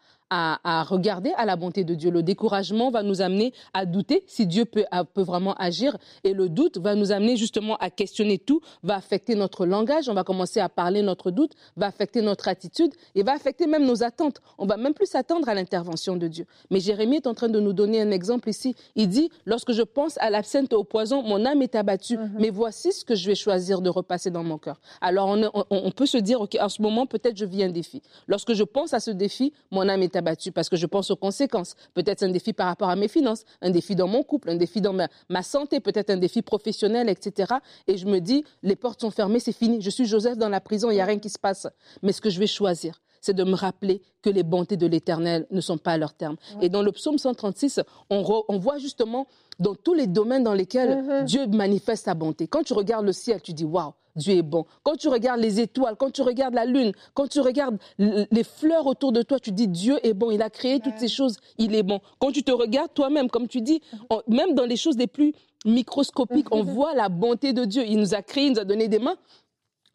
regarder 0.83 1.31
à 1.37 1.45
la 1.45 1.55
bonté 1.55 1.83
de 1.83 1.95
Dieu. 1.95 2.11
Le 2.11 2.23
découragement 2.23 2.91
va 2.91 3.03
nous 3.03 3.21
amener 3.21 3.53
à 3.73 3.85
douter 3.85 4.23
si 4.27 4.45
Dieu 4.45 4.65
peut, 4.65 4.85
peut 5.13 5.21
vraiment 5.21 5.53
agir. 5.55 5.97
Et 6.23 6.33
le 6.33 6.49
doute 6.49 6.77
va 6.77 6.95
nous 6.95 7.11
amener 7.11 7.37
justement 7.37 7.75
à 7.77 7.89
questionner 7.89 8.37
tout, 8.37 8.61
va 8.83 8.95
affecter 8.95 9.35
notre 9.35 9.65
langage, 9.65 10.09
on 10.09 10.13
va 10.13 10.23
commencer 10.23 10.59
à 10.59 10.69
parler 10.69 11.01
notre 11.01 11.31
doute, 11.31 11.53
va 11.77 11.87
affecter 11.87 12.21
notre 12.21 12.47
attitude 12.47 12.93
et 13.15 13.23
va 13.23 13.33
affecter 13.33 13.67
même 13.67 13.85
nos 13.85 14.03
attentes. 14.03 14.41
On 14.57 14.65
va 14.65 14.77
même 14.77 14.93
plus 14.93 15.07
s'attendre 15.07 15.47
à 15.49 15.53
l'intervention 15.53 16.15
de 16.15 16.27
Dieu. 16.27 16.45
Mais 16.69 16.79
Jérémie 16.79 17.17
est 17.17 17.27
en 17.27 17.33
train 17.33 17.49
de 17.49 17.59
nous 17.59 17.73
donner 17.73 18.01
un 18.01 18.11
exemple 18.11 18.49
ici. 18.49 18.75
Il 18.95 19.09
dit, 19.09 19.29
lorsque 19.45 19.71
je 19.71 19.81
pense 19.81 20.17
à 20.19 20.29
l'absinthe 20.29 20.73
et 20.73 20.75
au 20.75 20.83
poison, 20.83 21.23
mon 21.23 21.45
âme 21.45 21.61
est 21.61 21.75
abattue. 21.75 22.17
Mhm. 22.17 22.31
Mais 22.39 22.49
voici 22.49 22.91
ce 22.91 23.05
que 23.05 23.15
je 23.15 23.27
vais 23.27 23.35
choisir 23.35 23.81
de 23.81 23.89
repasser 23.89 24.31
dans 24.31 24.43
mon 24.43 24.57
cœur. 24.57 24.79
Alors 25.01 25.29
on, 25.29 25.65
on 25.69 25.91
peut 25.91 26.05
se 26.05 26.17
dire, 26.17 26.41
OK, 26.41 26.57
en 26.59 26.69
ce 26.69 26.81
moment, 26.81 27.05
peut-être 27.05 27.37
je 27.37 27.45
vis 27.45 27.63
un 27.63 27.69
défi. 27.69 28.01
Lorsque 28.27 28.53
je 28.53 28.63
pense 28.63 28.93
à 28.93 28.99
ce 28.99 29.11
défi, 29.11 29.53
mon 29.71 29.87
âme 29.87 30.01
est 30.01 30.15
abattue 30.15 30.22
parce 30.51 30.69
que 30.69 30.75
je 30.75 30.85
pense 30.85 31.11
aux 31.11 31.15
conséquences. 31.15 31.75
Peut-être 31.93 32.23
un 32.23 32.29
défi 32.29 32.53
par 32.53 32.67
rapport 32.67 32.89
à 32.89 32.95
mes 32.95 33.07
finances, 33.07 33.43
un 33.61 33.69
défi 33.69 33.95
dans 33.95 34.07
mon 34.07 34.23
couple, 34.23 34.49
un 34.49 34.55
défi 34.55 34.81
dans 34.81 34.93
ma, 34.93 35.07
ma 35.29 35.43
santé, 35.43 35.79
peut-être 35.79 36.09
un 36.09 36.17
défi 36.17 36.41
professionnel, 36.41 37.09
etc. 37.09 37.53
Et 37.87 37.97
je 37.97 38.05
me 38.05 38.19
dis, 38.19 38.43
les 38.63 38.75
portes 38.75 39.01
sont 39.01 39.11
fermées, 39.11 39.39
c'est 39.39 39.51
fini. 39.51 39.81
Je 39.81 39.89
suis 39.89 40.05
Joseph 40.05 40.37
dans 40.37 40.49
la 40.49 40.61
prison, 40.61 40.89
il 40.89 40.95
n'y 40.95 41.01
a 41.01 41.05
rien 41.05 41.19
qui 41.19 41.29
se 41.29 41.39
passe. 41.39 41.67
Mais 42.01 42.11
ce 42.11 42.21
que 42.21 42.29
je 42.29 42.39
vais 42.39 42.47
choisir, 42.47 43.01
c'est 43.21 43.33
de 43.33 43.43
me 43.45 43.55
rappeler 43.55 44.01
que 44.21 44.29
les 44.29 44.43
bontés 44.43 44.75
de 44.75 44.85
l'Éternel 44.85 45.47
ne 45.49 45.61
sont 45.61 45.77
pas 45.77 45.93
à 45.93 45.97
leur 45.97 46.13
terme. 46.13 46.35
Et 46.61 46.67
dans 46.69 46.81
le 46.81 46.91
psaume 46.91 47.17
136, 47.17 47.79
on, 48.09 48.21
re- 48.21 48.43
on 48.49 48.57
voit 48.57 48.77
justement 48.79 49.27
dans 49.59 49.75
tous 49.75 49.93
les 49.93 50.07
domaines 50.07 50.43
dans 50.43 50.53
lesquels 50.53 51.01
Mhm. 51.03 51.23
Dieu 51.25 51.47
manifeste 51.47 52.05
sa 52.05 52.15
bonté. 52.15 52.47
Quand 52.47 52.63
tu 52.63 52.73
regardes 52.73 53.05
le 53.05 53.13
ciel, 53.13 53.41
tu 53.41 53.53
dis 53.53 53.63
waouh, 53.65 53.93
Dieu 54.15 54.35
est 54.35 54.41
bon. 54.43 54.65
Quand 54.83 54.95
tu 54.95 55.07
regardes 55.07 55.39
les 55.39 55.59
étoiles, 55.59 55.95
quand 55.97 56.11
tu 56.11 56.21
regardes 56.21 56.53
la 56.53 56.65
lune, 56.65 56.91
quand 57.13 57.27
tu 57.27 57.39
regardes 57.39 57.77
les 57.97 58.43
fleurs 58.43 58.85
autour 58.87 59.11
de 59.11 59.21
toi, 59.23 59.39
tu 59.39 59.51
dis 59.51 59.67
Dieu 59.67 59.97
est 60.05 60.13
bon. 60.13 60.29
Il 60.31 60.41
a 60.41 60.49
créé 60.49 60.79
toutes 60.79 60.97
ces 60.97 61.07
choses, 61.07 61.37
il 61.57 61.73
est 61.75 61.83
bon. 61.83 61.99
Quand 62.19 62.31
tu 62.31 62.43
te 62.43 62.51
regardes 62.51 62.93
toi-même, 62.93 63.29
comme 63.29 63.47
tu 63.47 63.61
dis, 63.61 63.81
on- 64.09 64.21
même 64.27 64.53
dans 64.53 64.65
les 64.65 64.77
choses 64.77 64.97
les 64.97 65.07
plus 65.07 65.33
microscopiques, 65.65 66.47
on 66.51 66.63
voit 66.63 66.93
la 66.93 67.09
bonté 67.09 67.53
de 67.53 67.65
Dieu. 67.65 67.83
Il 67.87 67.97
nous 67.99 68.13
a 68.13 68.21
créé, 68.21 68.45
il 68.45 68.53
nous 68.53 68.59
a 68.59 68.65
donné 68.65 68.87
des 68.87 68.99
mains. 68.99 69.15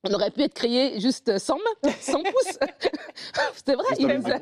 On 0.05 0.13
aurait 0.15 0.31
pu 0.31 0.43
être 0.43 0.55
créé 0.55 1.01
juste 1.01 1.39
sans 1.39 1.57
main, 1.57 1.91
sans 2.01 2.23
pouce. 2.23 2.59
C'est 3.67 3.75
vrai, 3.75 3.85
il 3.99 4.07
nous, 4.07 4.27
a, 4.29 4.39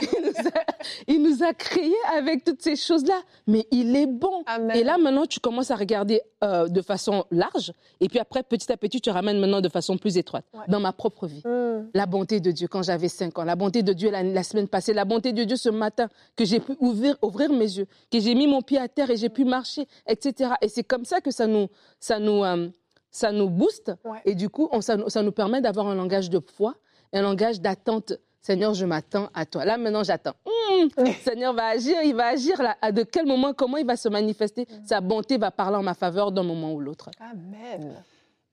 il 0.00 0.22
nous 0.22 0.48
a- 0.48 0.64
il 1.08 1.22
nous 1.22 1.42
a 1.42 1.52
créés 1.54 1.92
avec 2.14 2.44
toutes 2.44 2.62
ces 2.62 2.76
choses-là. 2.76 3.20
Mais 3.48 3.66
il 3.72 3.96
est 3.96 4.06
bon. 4.06 4.44
Amen. 4.46 4.76
Et 4.76 4.84
là, 4.84 4.96
maintenant, 4.96 5.26
tu 5.26 5.40
commences 5.40 5.70
à 5.72 5.76
regarder 5.76 6.20
euh, 6.44 6.68
de 6.68 6.82
façon 6.82 7.24
large. 7.32 7.72
Et 8.00 8.08
puis 8.08 8.20
après, 8.20 8.42
petit 8.44 8.70
à 8.70 8.76
petit, 8.76 9.00
tu 9.00 9.10
ramènes 9.10 9.40
maintenant 9.40 9.60
de 9.60 9.68
façon 9.68 9.98
plus 9.98 10.16
étroite. 10.16 10.44
Ouais. 10.54 10.60
Dans 10.68 10.78
ma 10.80 10.92
propre 10.92 11.26
vie. 11.26 11.42
Mm. 11.44 11.88
La 11.94 12.06
bonté 12.06 12.38
de 12.40 12.52
Dieu 12.52 12.68
quand 12.68 12.82
j'avais 12.82 13.08
5 13.08 13.38
ans, 13.40 13.44
la 13.44 13.56
bonté 13.56 13.82
de 13.82 13.92
Dieu 13.92 14.10
la, 14.10 14.22
la 14.22 14.42
semaine 14.44 14.68
passée, 14.68 14.92
la 14.92 15.04
bonté 15.04 15.32
de 15.32 15.42
Dieu 15.44 15.56
ce 15.56 15.68
matin, 15.68 16.08
que 16.36 16.44
j'ai 16.44 16.60
pu 16.60 16.72
ouvrir, 16.78 17.16
ouvrir 17.22 17.50
mes 17.52 17.64
yeux, 17.78 17.86
que 18.12 18.20
j'ai 18.20 18.34
mis 18.36 18.46
mon 18.46 18.62
pied 18.62 18.78
à 18.78 18.86
terre 18.88 19.10
et 19.10 19.16
j'ai 19.16 19.28
pu 19.30 19.44
marcher, 19.44 19.86
etc. 20.06 20.52
Et 20.62 20.68
c'est 20.68 20.84
comme 20.84 21.04
ça 21.04 21.20
que 21.20 21.30
ça 21.32 21.46
nous, 21.48 21.66
ça 21.98 22.18
nous, 22.20 22.44
euh, 22.44 22.68
ça 23.10 23.32
nous 23.32 23.48
booste. 23.48 23.92
Ouais. 24.04 24.18
Et 24.24 24.34
du 24.34 24.48
coup, 24.48 24.68
on- 24.72 24.80
ça, 24.80 24.96
nous- 24.96 25.08
ça 25.08 25.22
nous 25.22 25.32
permet 25.32 25.60
d'avoir 25.60 25.86
un 25.88 25.94
langage 25.94 26.30
de 26.30 26.40
foi, 26.40 26.74
un 27.12 27.22
langage 27.22 27.60
d'attente. 27.60 28.12
Seigneur, 28.42 28.72
je 28.72 28.86
m'attends 28.86 29.28
à 29.34 29.44
toi. 29.44 29.64
Là, 29.66 29.76
maintenant, 29.76 30.02
j'attends. 30.02 30.32
Hum, 30.46 30.88
Seigneur 31.22 31.52
va 31.52 31.66
agir, 31.66 31.96
il 32.02 32.14
va 32.14 32.28
agir 32.28 32.62
là. 32.62 32.76
À 32.80 32.90
de 32.90 33.02
quel 33.02 33.26
moment, 33.26 33.52
comment 33.52 33.76
il 33.76 33.84
va 33.86 33.96
se 33.96 34.08
manifester? 34.08 34.66
Sa 34.86 35.00
bonté 35.02 35.36
va 35.36 35.50
parler 35.50 35.76
en 35.76 35.82
ma 35.82 35.92
faveur 35.94 36.32
d'un 36.32 36.42
moment 36.44 36.72
ou 36.72 36.80
l'autre. 36.80 37.10
Amen. 37.20 38.02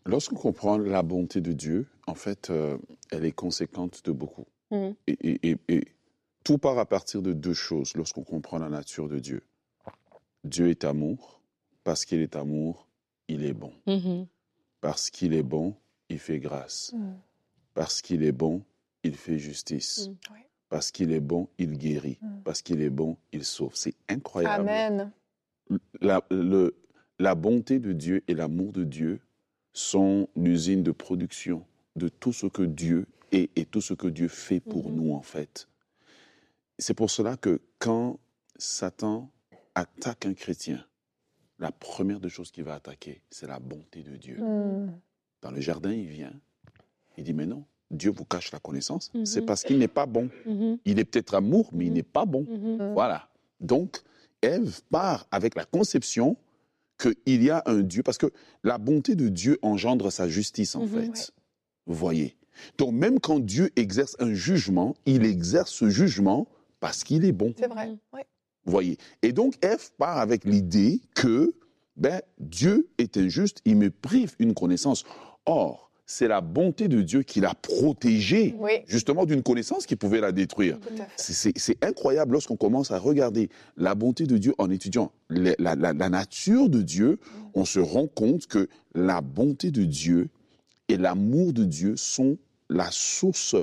Lorsqu'on 0.05 0.35
comprend 0.35 0.77
la 0.77 1.03
bonté 1.03 1.39
de 1.41 1.53
Dieu, 1.53 1.87
en 2.05 2.15
fait, 2.15 2.49
euh, 2.49 2.77
elle 3.11 3.23
est 3.25 3.31
conséquente 3.31 4.03
de 4.03 4.11
beaucoup. 4.11 4.45
Mhm. 4.71 4.95
Et, 5.07 5.11
et- 5.31 5.51
et- 5.51 5.57
et 5.69 5.87
tout 6.43 6.57
part 6.57 6.77
à 6.79 6.85
partir 6.85 7.21
de 7.21 7.31
deux 7.33 7.53
choses 7.53 7.93
lorsqu'on 7.95 8.23
comprend 8.23 8.57
la 8.57 8.69
nature 8.69 9.07
de 9.07 9.19
Dieu. 9.19 9.41
Dieu 10.43 10.69
est 10.69 10.83
amour. 10.83 11.41
Parce 11.85 12.03
qu'il 12.03 12.19
est 12.21 12.35
amour, 12.35 12.87
il 13.29 13.45
est 13.45 13.53
bon. 13.53 13.71
Parce 14.81 15.09
qu'il 15.09 15.33
est 15.33 15.43
bon, 15.43 15.75
il 16.09 16.19
fait 16.19 16.39
grâce. 16.39 16.93
Mm. 16.93 17.13
Parce 17.73 18.01
qu'il 18.01 18.23
est 18.23 18.31
bon, 18.31 18.63
il 19.03 19.15
fait 19.15 19.37
justice. 19.37 20.09
Mm. 20.09 20.15
Parce 20.69 20.91
qu'il 20.91 21.11
est 21.11 21.19
bon, 21.21 21.47
il 21.57 21.77
guérit. 21.77 22.17
Mm. 22.21 22.41
Parce 22.43 22.61
qu'il 22.61 22.81
est 22.81 22.89
bon, 22.89 23.17
il 23.31 23.43
sauve. 23.45 23.75
C'est 23.75 23.95
incroyable. 24.09 24.67
Amen. 24.69 25.11
la, 26.01 26.23
le- 26.31 26.75
la 27.19 27.35
bonté 27.35 27.79
de 27.79 27.91
Dieu 27.91 28.23
et 28.27 28.33
l'amour 28.35 28.71
de 28.71 28.83
Dieu 28.83 29.19
sont 29.73 30.29
l'usine 30.35 30.81
de 30.83 30.91
production 30.91 31.65
de 31.95 32.07
tout 32.09 32.31
ce 32.31 32.45
que 32.47 32.61
Dieu 32.63 33.05
est 33.31 33.49
et 33.57 33.65
tout 33.65 33.81
ce 33.81 33.93
que 33.93 34.07
Dieu 34.07 34.27
fait 34.27 34.59
pour 34.59 34.89
Mhm. 34.89 34.95
nous, 34.95 35.13
en 35.13 35.21
fait. 35.21 35.67
C'est 36.79 36.93
pour 36.93 37.09
cela 37.09 37.35
que 37.37 37.59
quand 37.79 38.19
Satan 38.57 39.29
attaque 39.75 40.25
un 40.25 40.33
chrétien, 40.35 40.85
la 41.59 41.71
première 41.71 42.19
des 42.19 42.29
choses 42.29 42.51
qu'il 42.51 42.63
va 42.63 42.75
attaquer, 42.75 43.21
c'est 43.29 43.47
la 43.47 43.59
bonté 43.59 44.03
de 44.03 44.15
Dieu. 44.15 44.37
Mm. 44.37 44.91
Dans 45.41 45.51
le 45.51 45.61
jardin, 45.61 45.91
il 45.91 46.07
vient, 46.07 46.33
il 47.17 47.23
dit, 47.23 47.33
mais 47.33 47.45
non, 47.45 47.63
Dieu 47.91 48.11
vous 48.11 48.25
cache 48.25 48.51
la 48.51 48.59
connaissance. 48.59 49.11
Mhm. 49.13 49.25
C'est 49.25 49.41
parce 49.41 49.63
qu'il 49.63 49.77
n'est 49.77 49.87
pas 49.87 50.05
bon. 50.05 50.29
Mhm. 50.45 50.79
Il 50.85 50.99
est 50.99 51.05
peut-être 51.05 51.35
amour, 51.35 51.69
mais 51.73 51.85
il 51.85 51.93
n'est 51.93 52.03
pas 52.03 52.25
bon. 52.25 52.45
Voilà. 52.93 53.29
Donc, 53.59 54.01
Ève 54.41 54.81
part 54.89 55.27
avec 55.31 55.55
la 55.55 55.65
conception 55.65 56.37
qu'il 56.99 57.43
y 57.43 57.49
a 57.49 57.63
un 57.65 57.81
Dieu, 57.81 58.03
parce 58.03 58.17
que 58.17 58.31
la 58.63 58.77
bonté 58.77 59.15
de 59.15 59.29
Dieu 59.29 59.57
engendre 59.61 60.11
sa 60.11 60.27
justice, 60.27 60.75
en 60.75 60.85
fait. 60.87 61.09
Ouais. 61.09 61.25
Vous 61.85 61.95
voyez 61.95 62.35
Donc, 62.77 62.93
même 62.93 63.19
quand 63.19 63.39
Dieu 63.39 63.71
exerce 63.75 64.15
un 64.19 64.33
jugement, 64.33 64.95
il 65.05 65.25
exerce 65.25 65.71
ce 65.71 65.89
jugement 65.89 66.47
parce 66.79 67.03
qu'il 67.03 67.25
est 67.25 67.31
bon. 67.31 67.53
C'est 67.57 67.67
vrai. 67.67 67.87
Mhm. 67.87 67.97
Vous 68.67 68.71
voyez 68.73 68.97
Et 69.23 69.31
donc, 69.31 69.55
Ève 69.63 69.89
part 69.97 70.17
avec 70.17 70.43
l'idée 70.43 70.99
que 71.15 71.55
ben, 71.95 72.21
Dieu 72.37 72.89
est 72.97 73.15
injuste, 73.17 73.61
il 73.65 73.77
me 73.77 73.89
prive 73.89 74.35
une 74.39 74.53
connaissance. 74.53 75.05
Or, 75.45 75.89
c'est 76.05 76.27
la 76.27 76.41
bonté 76.41 76.89
de 76.89 77.01
Dieu 77.01 77.23
qui 77.23 77.39
l'a 77.39 77.53
protégée, 77.55 78.55
Oui. 78.59 78.71
justement, 78.85 79.25
d'une 79.25 79.41
connaissance 79.41 79.85
qui 79.85 79.95
pouvait 79.95 80.19
la 80.19 80.31
détruire. 80.33 80.77
C'est- 81.15 81.83
incroyable 81.83 82.33
lorsqu'on 82.33 82.55
commence 82.57 82.91
à 82.91 82.99
regarder 82.99 83.49
la 83.77 83.95
bonté 83.95 84.25
de 84.25 84.37
Dieu 84.37 84.53
en 84.57 84.69
étudiant 84.69 85.11
la, 85.29 85.53
la- 85.59 85.75
la- 85.75 85.93
la 85.93 86.09
nature 86.09 86.69
de 86.69 86.81
Dieu, 86.81 87.19
on 87.53 87.63
se 87.65 87.79
rend 87.79 88.07
compte 88.07 88.47
que 88.47 88.67
la 88.93 89.21
bonté 89.21 89.71
de 89.71 89.83
Dieu 89.85 90.27
et 90.89 90.97
l'amour 90.97 91.53
de 91.53 91.63
Dieu 91.63 91.95
sont 91.95 92.37
la 92.69 92.89
source 92.91 93.55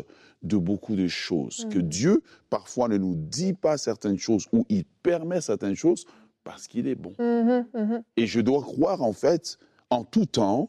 de 0.44 0.56
beaucoup 0.56 0.94
de 0.94 1.08
choses. 1.08 1.64
Mm. 1.66 1.68
Que 1.70 1.78
Dieu, 1.78 2.22
parfois, 2.50 2.88
ne 2.88 2.96
nous 2.96 3.14
dit 3.14 3.54
pas 3.54 3.76
certaines 3.76 4.18
choses 4.18 4.46
ou 4.52 4.64
il 4.68 4.84
permet 5.02 5.40
certaines 5.40 5.74
choses 5.74 6.06
parce 6.44 6.68
qu'il 6.68 6.86
est 6.86 6.94
bon. 6.94 7.14
Mhm, 7.18 7.66
mhm. 7.74 8.02
Et 8.16 8.26
je 8.26 8.40
dois 8.40 8.60
croire, 8.60 9.02
en 9.02 9.12
fait, 9.12 9.58
en 9.90 10.04
tout 10.04 10.26
temps, 10.26 10.68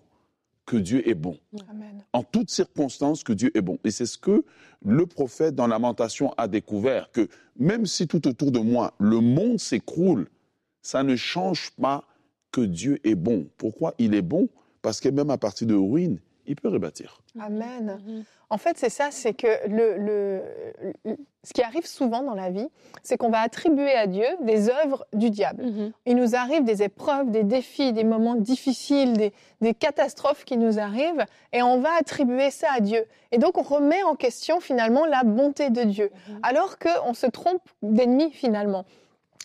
que 0.65 0.77
Dieu 0.77 1.08
est 1.08 1.13
bon 1.13 1.38
Amen. 1.70 2.03
en 2.12 2.24
toutes 2.24 2.50
circonstances 2.50 3.24
que 3.24 3.34
Dieu 3.34 3.51
est 3.55 3.62
bon. 3.62 3.77
Et 3.84 3.91
c'est 3.91 4.08
ce 4.08 4.17
que 4.17 4.44
le 4.84 5.05
prophète 5.05 5.53
dans 5.53 5.67
Lamentation 5.67 6.34
a 6.38 6.48
découvert, 6.48 7.12
que 7.12 7.27
même 7.58 7.86
si 7.86 8.08
tout 8.08 8.27
autour 8.27 8.51
de 8.51 8.60
moi, 8.60 8.94
le 9.00 9.20
monde 9.20 9.60
s'écroule, 9.60 10.27
ça 10.82 11.03
ne 11.03 11.15
change 11.15 11.72
pas 11.79 12.03
que 12.51 12.62
Dieu 12.62 13.00
est 13.03 13.15
bon. 13.15 13.48
Pourquoi 13.58 13.94
il 14.00 14.15
est 14.15 14.22
bon? 14.22 14.50
Parce 14.82 15.00
que 15.00 15.10
même 15.10 15.29
à 15.29 15.38
partir 15.38 15.67
de 15.67 15.75
ruines, 15.75 16.20
il 16.47 16.55
peut 16.55 16.69
rebâtir. 16.69 17.21
Amen. 17.39 17.99
Mhm. 18.05 18.23
En 18.49 18.57
fait, 18.57 18.77
c'est 18.77 18.89
ça, 18.89 19.09
c'est 19.09 19.33
que 19.33 19.47
le, 19.67 19.97
le- 19.97 20.41
le- 21.03 21.17
ce 21.43 21.51
qui 21.53 21.61
arrive 21.63 21.85
souvent 21.85 22.21
dans 22.21 22.35
la 22.35 22.49
vie, 22.51 22.67
c'est 23.03 23.17
qu'on 23.17 23.29
va 23.29 23.39
attribuer 23.41 23.91
à 23.93 24.05
Dieu 24.07 24.25
des 24.41 24.69
œuvres 24.69 25.05
du 25.13 25.29
diable. 25.31 25.63
Mhm. 25.65 25.91
Il 26.05 26.15
nous 26.15 26.35
arrive 26.35 26.63
des 26.63 26.83
épreuves, 26.83 27.31
des 27.31 27.43
défis, 27.43 27.91
des 27.93 28.03
moments 28.03 28.35
difficiles, 28.35 29.13
des, 29.13 29.33
des 29.61 29.73
catastrophes 29.73 30.45
qui 30.45 30.57
nous 30.57 30.79
arrivent, 30.79 31.25
et 31.53 31.61
on 31.63 31.79
va 31.79 31.89
attribuer 31.99 32.51
ça 32.51 32.67
à 32.75 32.79
Dieu. 32.81 33.03
Et 33.31 33.37
donc, 33.39 33.57
on 33.57 33.63
remet 33.63 34.03
en 34.03 34.15
question 34.15 34.59
finalement 34.59 35.05
la 35.05 35.23
bonté 35.23 35.69
de 35.71 35.83
Dieu, 35.83 36.11
Mhm. 36.29 36.39
alors 36.43 36.77
qu'on 36.77 37.13
se 37.15 37.25
trompe 37.27 37.61
d'ennemi 37.81 38.31
finalement. 38.31 38.85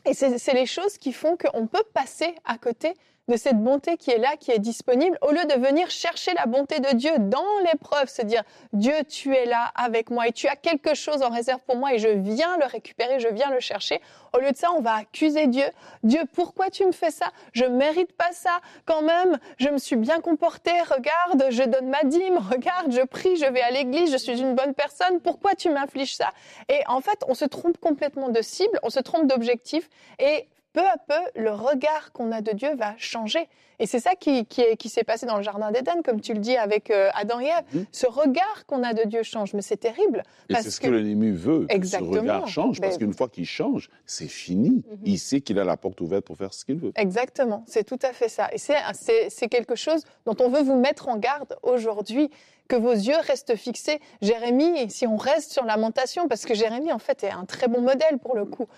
Et 0.07 0.15
c'est 0.15 0.39
c'est 0.39 0.55
les 0.55 0.67
choses 0.67 0.97
qui 0.99 1.13
font 1.13 1.37
qu'on 1.37 1.67
peut 1.67 1.85
passer 1.95 2.35
à 2.47 2.57
côté 2.59 2.95
de 3.31 3.37
cette 3.37 3.59
bonté 3.59 3.97
qui 3.97 4.11
est 4.11 4.19
là, 4.19 4.37
qui 4.39 4.51
est 4.51 4.59
disponible, 4.59 5.17
au 5.23 5.31
lieu 5.31 5.45
de 5.45 5.55
venir 5.55 5.89
chercher 5.89 6.35
la 6.35 6.47
bonté 6.47 6.81
de 6.81 6.95
Dieu 6.97 7.13
dans 7.19 7.59
l'épreuve, 7.65 8.09
se 8.09 8.23
dire 8.23 8.43
Dieu, 8.73 8.93
tu 9.09 9.35
es 9.35 9.47
là 9.47 9.71
avec 9.77 10.11
moi 10.11 10.27
et 10.27 10.33
tu 10.33 10.49
as 10.49 10.57
quelque 10.57 10.95
chose 10.95 11.23
en 11.23 11.31
réserve 11.31 11.61
pour 11.61 11.77
moi 11.77 11.95
et 11.95 11.99
je 11.99 12.09
viens 12.09 12.57
le 12.59 12.67
récupérer, 12.67 13.21
je 13.21 13.29
viens 13.29 13.51
le 13.51 13.61
chercher. 13.61 14.01
Au 14.33 14.39
lieu 14.39 14.51
de 14.51 14.57
ça, 14.57 14.73
on 14.77 14.81
va 14.81 14.95
accuser 14.95 15.47
Dieu. 15.47 15.65
Dieu, 16.03 16.21
pourquoi 16.35 16.71
tu 16.71 16.85
me 16.85 16.93
fais 16.93 17.11
ça? 17.11 17.27
Je 17.53 17.65
mérite 17.65 18.13
pas 18.13 18.33
ça. 18.33 18.61
Quand 18.85 19.03
même, 19.03 19.39
je 19.59 19.69
me 19.69 19.79
suis 19.79 19.97
bien 19.97 20.21
comportée. 20.21 20.81
Regarde, 20.83 21.51
je 21.51 21.63
donne 21.63 21.89
ma 21.89 22.03
dîme. 22.05 22.39
Regarde, 22.39 22.93
je 22.93 23.03
prie, 23.03 23.37
je 23.37 23.47
vais 23.47 23.63
à 23.63 23.71
l'église, 23.71 24.13
je 24.13 24.19
suis 24.19 24.41
une 24.41 24.55
bonne 24.55 24.75
personne. 24.75 25.21
Pourquoi 25.21 25.55
tu 25.55 25.71
m'infliges 25.71 26.17
ça? 26.17 26.31
Et 26.69 26.81
en 26.89 27.01
fait, 27.01 27.25
on 27.29 27.35
se 27.35 27.45
trompe 27.45 27.79
complètement 27.79 28.29
de 28.29 28.43
cible, 28.43 28.79
on 28.83 28.91
se 28.91 29.01
trompe 29.01 29.27
d'objectif 29.27 29.89
et 30.19 30.49
peu 30.73 30.81
à 30.87 30.97
peu, 31.09 31.41
le 31.41 31.51
regard 31.53 32.13
qu'on 32.13 32.31
a 32.33 32.41
de 32.41 32.53
Dieu 32.53 32.75
va 32.77 32.95
changer. 32.97 33.49
Et 33.79 33.87
c'est 33.87 33.99
ça 33.99 34.15
qui, 34.15 34.45
qui, 34.47 34.61
est- 34.61 34.77
qui 34.77 34.89
s'est 34.91 35.05
passé 35.05 35.25
dans 35.27 35.37
le 35.39 35.43
Jardin 35.43 35.71
d'Éden, 35.71 36.03
comme 36.05 36.21
tu 36.21 36.35
le 36.35 36.39
dis 36.39 36.57
avec 36.57 36.91
euh, 36.91 37.09
Adam 37.15 37.41
et 37.41 37.47
Ève. 37.47 37.65
Mhm. 37.73 37.87
Ce 37.93 38.07
regard 38.07 38.67
qu'on 38.67 38.83
a 38.83 38.93
de 38.93 39.05
Dieu 39.09 39.23
change, 39.23 39.55
mais 39.55 39.63
c'est 39.63 39.79
terrible. 39.79 40.23
Et 40.51 40.55
c'est 40.57 40.71
ce 40.71 40.81
que- 40.81 40.87
que, 40.89 40.93
l'ennemi 40.93 41.31
veut, 41.31 41.67
que 41.67 41.75
Exactement. 41.75 42.13
ce 42.15 42.19
regard 42.19 42.49
change, 42.49 42.81
parce 42.81 42.93
Mais- 42.95 42.99
qu'une 42.99 43.15
fois 43.15 43.29
qu'il 43.29 43.47
change, 43.47 43.89
c'est 44.05 44.29
fini. 44.29 44.85
Mhm. 44.91 44.99
Il 45.07 45.19
sait 45.19 45.41
qu'il 45.41 45.59
a 45.59 45.65
la 45.65 45.77
porte 45.79 46.01
ouverte 46.03 46.25
pour 46.25 46.37
faire 46.37 46.53
ce 46.53 46.65
qu'il 46.65 46.77
veut. 46.77 46.93
Exactement, 46.97 47.65
c'est 47.67 47.85
tout 47.85 47.99
à 48.03 48.13
fait 48.13 48.29
ça. 48.29 48.49
Et 48.53 48.59
c'est- 48.59 48.77
c'est 48.93 49.31
c'est 49.31 49.49
quelque 49.49 49.75
chose 49.77 50.05
dont 50.27 50.37
on 50.41 50.51
veut 50.51 50.63
vous 50.63 50.77
mettre 50.77 51.09
en 51.09 51.17
garde 51.17 51.57
aujourd'hui, 51.63 52.31
que 52.69 52.77
vos 52.77 52.93
yeux 52.93 53.17
restent 53.27 53.57
fixés. 53.57 53.99
Jérémie, 54.23 54.89
si 54.91 55.05
on 55.07 55.17
reste 55.17 55.51
sur 55.53 55.65
Lamentation, 55.65 56.29
parce 56.29 56.45
que 56.45 56.55
Jérémie, 56.55 56.93
en 56.93 57.01
fait, 57.01 57.25
est 57.25 57.31
un 57.31 57.45
très 57.45 57.67
bon 57.67 57.81
modèle 57.81 58.19
pour 58.23 58.37
le 58.37 58.45
coup. 58.45 58.69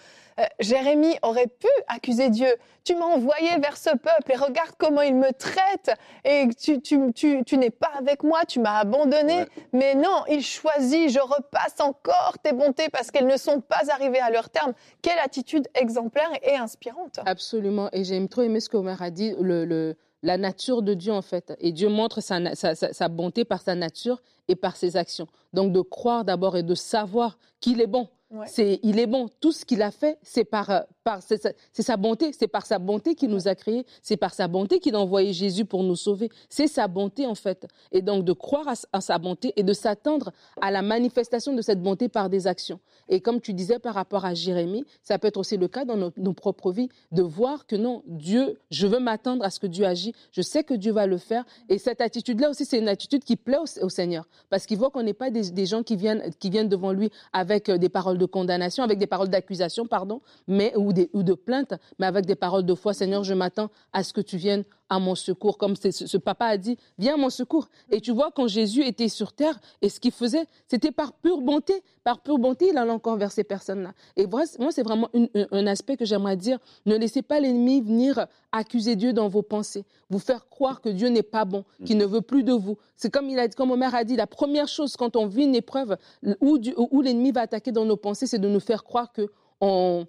Euh, 0.41 0.45
Jérémie 0.61 1.17
aurait 1.23 1.47
pu 1.47 1.69
accuser 1.89 2.31
Dieu. 2.31 2.49
Tu 2.85 2.95
m'as 2.95 3.05
envoyé 3.05 3.49
vers 3.61 3.77
ce 3.77 3.91
peuple 3.91 4.31
et 4.33 4.37
regarde 4.37 4.71
comment 4.79 5.03
il 5.03 5.15
me 5.15 5.33
traite. 5.33 5.91
Et 6.25 6.49
tu, 6.59 6.81
tu, 6.81 7.13
tu, 7.13 7.43
tu 7.45 7.59
n'es 7.59 7.71
pas 7.71 7.91
avec 7.99 8.23
moi, 8.23 8.45
tu 8.47 8.59
m'as 8.61 8.79
abandonné. 8.79 9.41
Ouais. 9.41 9.49
Mais 9.73 9.95
non, 9.95 10.25
il 10.29 10.43
choisit, 10.43 11.11
je 11.11 11.21
repasse 11.21 11.81
encore 11.81 12.37
tes 12.43 12.53
bontés 12.53 12.89
parce 12.89 13.11
qu'elles 13.11 13.27
ne 13.27 13.37
sont 13.37 13.61
pas 13.61 13.83
arrivées 13.93 14.21
à 14.21 14.31
leur 14.31 14.51
terme. 14.51 14.73
Quelle 15.03 15.19
attitude 15.19 15.69
exemplaire 15.75 16.31
et 16.43 16.57
inspirante. 16.57 17.21
Absolument. 17.27 17.89
Et 17.93 18.05
j'ai 18.05 18.27
trop 18.29 18.43
aimé 18.43 18.61
ce 18.61 18.69
qu'Omer 18.69 18.97
a 19.01 19.11
dit, 19.11 19.35
le, 19.41 19.65
le- 19.65 19.97
la 20.25 20.39
nature 20.39 20.83
de 20.83 20.95
Dieu 20.95 21.13
en 21.13 21.21
fait. 21.23 21.53
Et 21.59 21.73
Dieu 21.73 21.89
montre 21.89 22.21
sa, 22.21 22.55
sa, 22.55 22.75
sa 22.77 23.09
bonté 23.09 23.45
par 23.45 23.61
sa 23.61 23.75
nature 23.75 24.23
et 24.47 24.55
par 24.55 24.77
ses 24.77 24.97
actions. 24.97 25.27
Donc 25.53 25.73
de 25.73 25.81
croire 25.81 26.25
d'abord 26.25 26.57
et 26.57 26.63
de 26.63 26.77
savoir 26.77 27.39
qu'il 27.61 27.81
est 27.81 27.89
bon. 27.89 28.09
C'est, 28.47 28.81
il 28.83 28.99
est 28.99 29.07
bon. 29.07 29.29
Tout 29.41 29.53
ce 29.53 29.65
qu'il 29.65 29.83
a 29.83 29.91
fait, 29.91 30.19
c'est 30.23 30.45
par, 30.45 30.71
euh, 30.71 30.81
par 31.02 31.02
c'est, 31.21 31.83
sa, 31.83 31.97
bonté. 31.97 32.33
C'est 32.33 32.49
par 32.49 32.67
sa 32.67 32.79
bonté 32.79 33.15
qu'il 33.15 33.31
nous 33.31 33.49
a 33.49 33.55
créés. 33.55 33.85
C'est 34.03 34.17
par 34.17 34.35
sa 34.35 34.49
bonté 34.49 34.79
qu'il 34.79 34.95
a 34.95 35.01
envoyé 35.01 35.33
Jésus 35.33 35.65
pour 35.65 35.83
nous 35.83 35.97
sauver. 35.97 36.31
C'est 36.49 36.69
sa 36.69 36.89
bonté 36.89 37.27
en 37.27 37.35
fait. 37.35 37.67
Et 37.91 38.03
donc 38.03 38.25
de 38.25 38.33
croire 38.33 38.67
à, 38.93 39.01
sa 39.01 39.19
bonté 39.19 39.53
et 39.57 39.63
de 39.63 39.73
s'attendre 39.73 40.33
à 40.61 40.71
la 40.71 40.83
manifestation 40.83 41.55
de 41.55 41.63
cette 41.63 41.83
bonté 41.83 42.09
par 42.09 42.29
des 42.29 42.47
actions. 42.47 42.79
Et 43.09 43.21
comme 43.21 43.41
tu 43.41 43.53
disais 43.53 43.79
par 43.79 43.95
rapport 43.95 44.25
à 44.25 44.35
Jérémie, 44.35 44.85
ça 45.03 45.19
peut 45.19 45.29
être 45.29 45.37
aussi 45.37 45.57
le 45.57 45.69
cas 45.69 45.85
dans 45.85 45.97
nos, 46.17 46.33
propres 46.33 46.73
vies, 46.73 46.89
de 47.11 47.23
voir 47.23 47.67
que 47.67 47.77
non, 47.77 48.03
Dieu, 48.07 48.59
je 48.71 48.87
veux 48.87 49.01
m'attendre 49.01 49.45
à 49.45 49.51
ce 49.51 49.59
que 49.59 49.67
Dieu 49.67 49.85
agit. 49.85 50.15
Je 50.31 50.41
sais 50.41 50.65
que 50.65 50.75
Dieu 50.75 50.93
va 50.93 51.07
le 51.07 51.19
faire. 51.19 51.45
Et 51.69 51.79
cette 51.79 52.01
attitude-là 52.01 52.51
aussi, 52.51 52.65
c'est 52.65 52.79
une 52.79 52.89
attitude 52.89 53.25
qui 53.25 53.37
plaît 53.37 53.59
au, 53.81 53.89
Seigneur, 53.89 54.27
parce 54.49 54.67
qu'il 54.67 54.79
voit 54.79 54.91
qu'on 54.91 55.03
n'est 55.03 55.13
pas 55.13 55.31
des, 55.31 55.51
des, 55.51 55.67
gens 55.67 55.83
qui 55.83 55.97
viennent, 55.97 56.31
qui 56.39 56.49
viennent 56.49 56.69
devant 56.69 56.93
lui 56.93 57.11
avec 57.33 57.69
euh, 57.69 57.77
des 57.77 57.89
paroles 57.89 58.17
de 58.17 58.25
condamnation, 58.25 58.83
avec 58.83 58.99
des 58.99 59.07
paroles 59.07 59.29
d'accusation, 59.29 59.87
pardon, 59.87 60.23
mais 60.49 60.75
ou, 60.77 60.92
ou 61.13 61.23
de 61.23 61.35
plainte, 61.35 61.75
mais 61.99 62.07
avec 62.07 62.27
des 62.27 62.35
paroles 62.35 62.65
de 62.65 62.75
foi. 62.75 62.95
Seigneur, 62.95 63.25
je 63.25 63.35
m'attends 63.35 63.71
à 63.93 64.03
ce 64.03 64.13
que 64.13 64.21
tu 64.21 64.37
viennes 64.37 64.65
à 64.93 64.99
mon 64.99 65.15
secours, 65.15 65.57
comme 65.57 65.75
ce, 65.75 66.17
papa 66.19 66.45
a 66.45 66.59
dit, 66.59 66.77
viens 66.99 67.15
à 67.15 67.17
mon 67.17 67.31
secours. 67.31 67.69
Et 67.91 68.03
tu 68.03 68.13
vois, 68.13 68.31
quand 68.31 68.47
Jésus 68.47 68.85
était 68.85 69.09
sur 69.09 69.33
terre, 69.33 69.59
et 69.81 69.89
ce 69.89 69.99
qu'il 69.99 70.13
faisait, 70.13 70.45
c'était 70.69 70.91
par 70.91 71.15
pure 71.15 71.41
bonté. 71.41 71.83
Par 72.05 72.21
pure 72.21 72.39
bonté, 72.39 72.69
il 72.69 72.77
allait 72.77 72.91
encore 72.91 73.17
vers 73.17 73.33
ces 73.33 73.43
personnes-là. 73.43 73.95
Et 74.17 74.27
moi, 74.27 74.43
c'est 74.45 74.83
vraiment 74.83 75.09
un 75.51 75.67
aspect 75.67 75.97
que 75.97 76.05
j'aimerais 76.05 76.37
dire. 76.37 76.59
Ne 76.85 76.97
laissez 76.97 77.23
pas 77.23 77.41
l'ennemi 77.41 77.81
venir 77.81 78.27
accuser 78.53 78.95
Dieu 78.95 79.15
dans 79.15 79.29
vos 79.29 79.41
pensées, 79.41 79.87
vous 80.11 80.19
faire 80.19 80.47
croire 80.51 80.83
que 80.83 80.91
Dieu 80.91 81.09
n'est 81.09 81.23
pas 81.23 81.47
bon, 81.47 81.65
qu'il 81.87 81.97
ne 81.97 82.05
veut 82.05 82.21
plus 82.21 82.45
de 82.45 82.53
vous. 82.53 82.77
C'est 82.97 83.11
comme 83.11 83.31
il 83.31 83.39
a 83.39 83.49
comme 83.49 83.71
Omer 83.71 83.95
a 83.95 84.05
dit, 84.05 84.17
la 84.17 84.27
première 84.27 84.69
chose 84.69 84.97
quand 84.99 85.17
on 85.17 85.27
vit 85.27 85.45
une 85.45 85.55
épreuve 85.55 85.97
où, 86.43 86.59
l'ennemi 87.01 87.33
va 87.33 87.41
attaquer 87.41 87.73
dans 87.73 87.87
nos 87.87 87.97
pensées, 87.97 88.27
c'est 88.27 88.39
de 88.39 88.49
nous 88.49 88.61
faire 88.61 88.85
croire 88.85 89.11
que 89.11 89.29
on, 89.63 90.07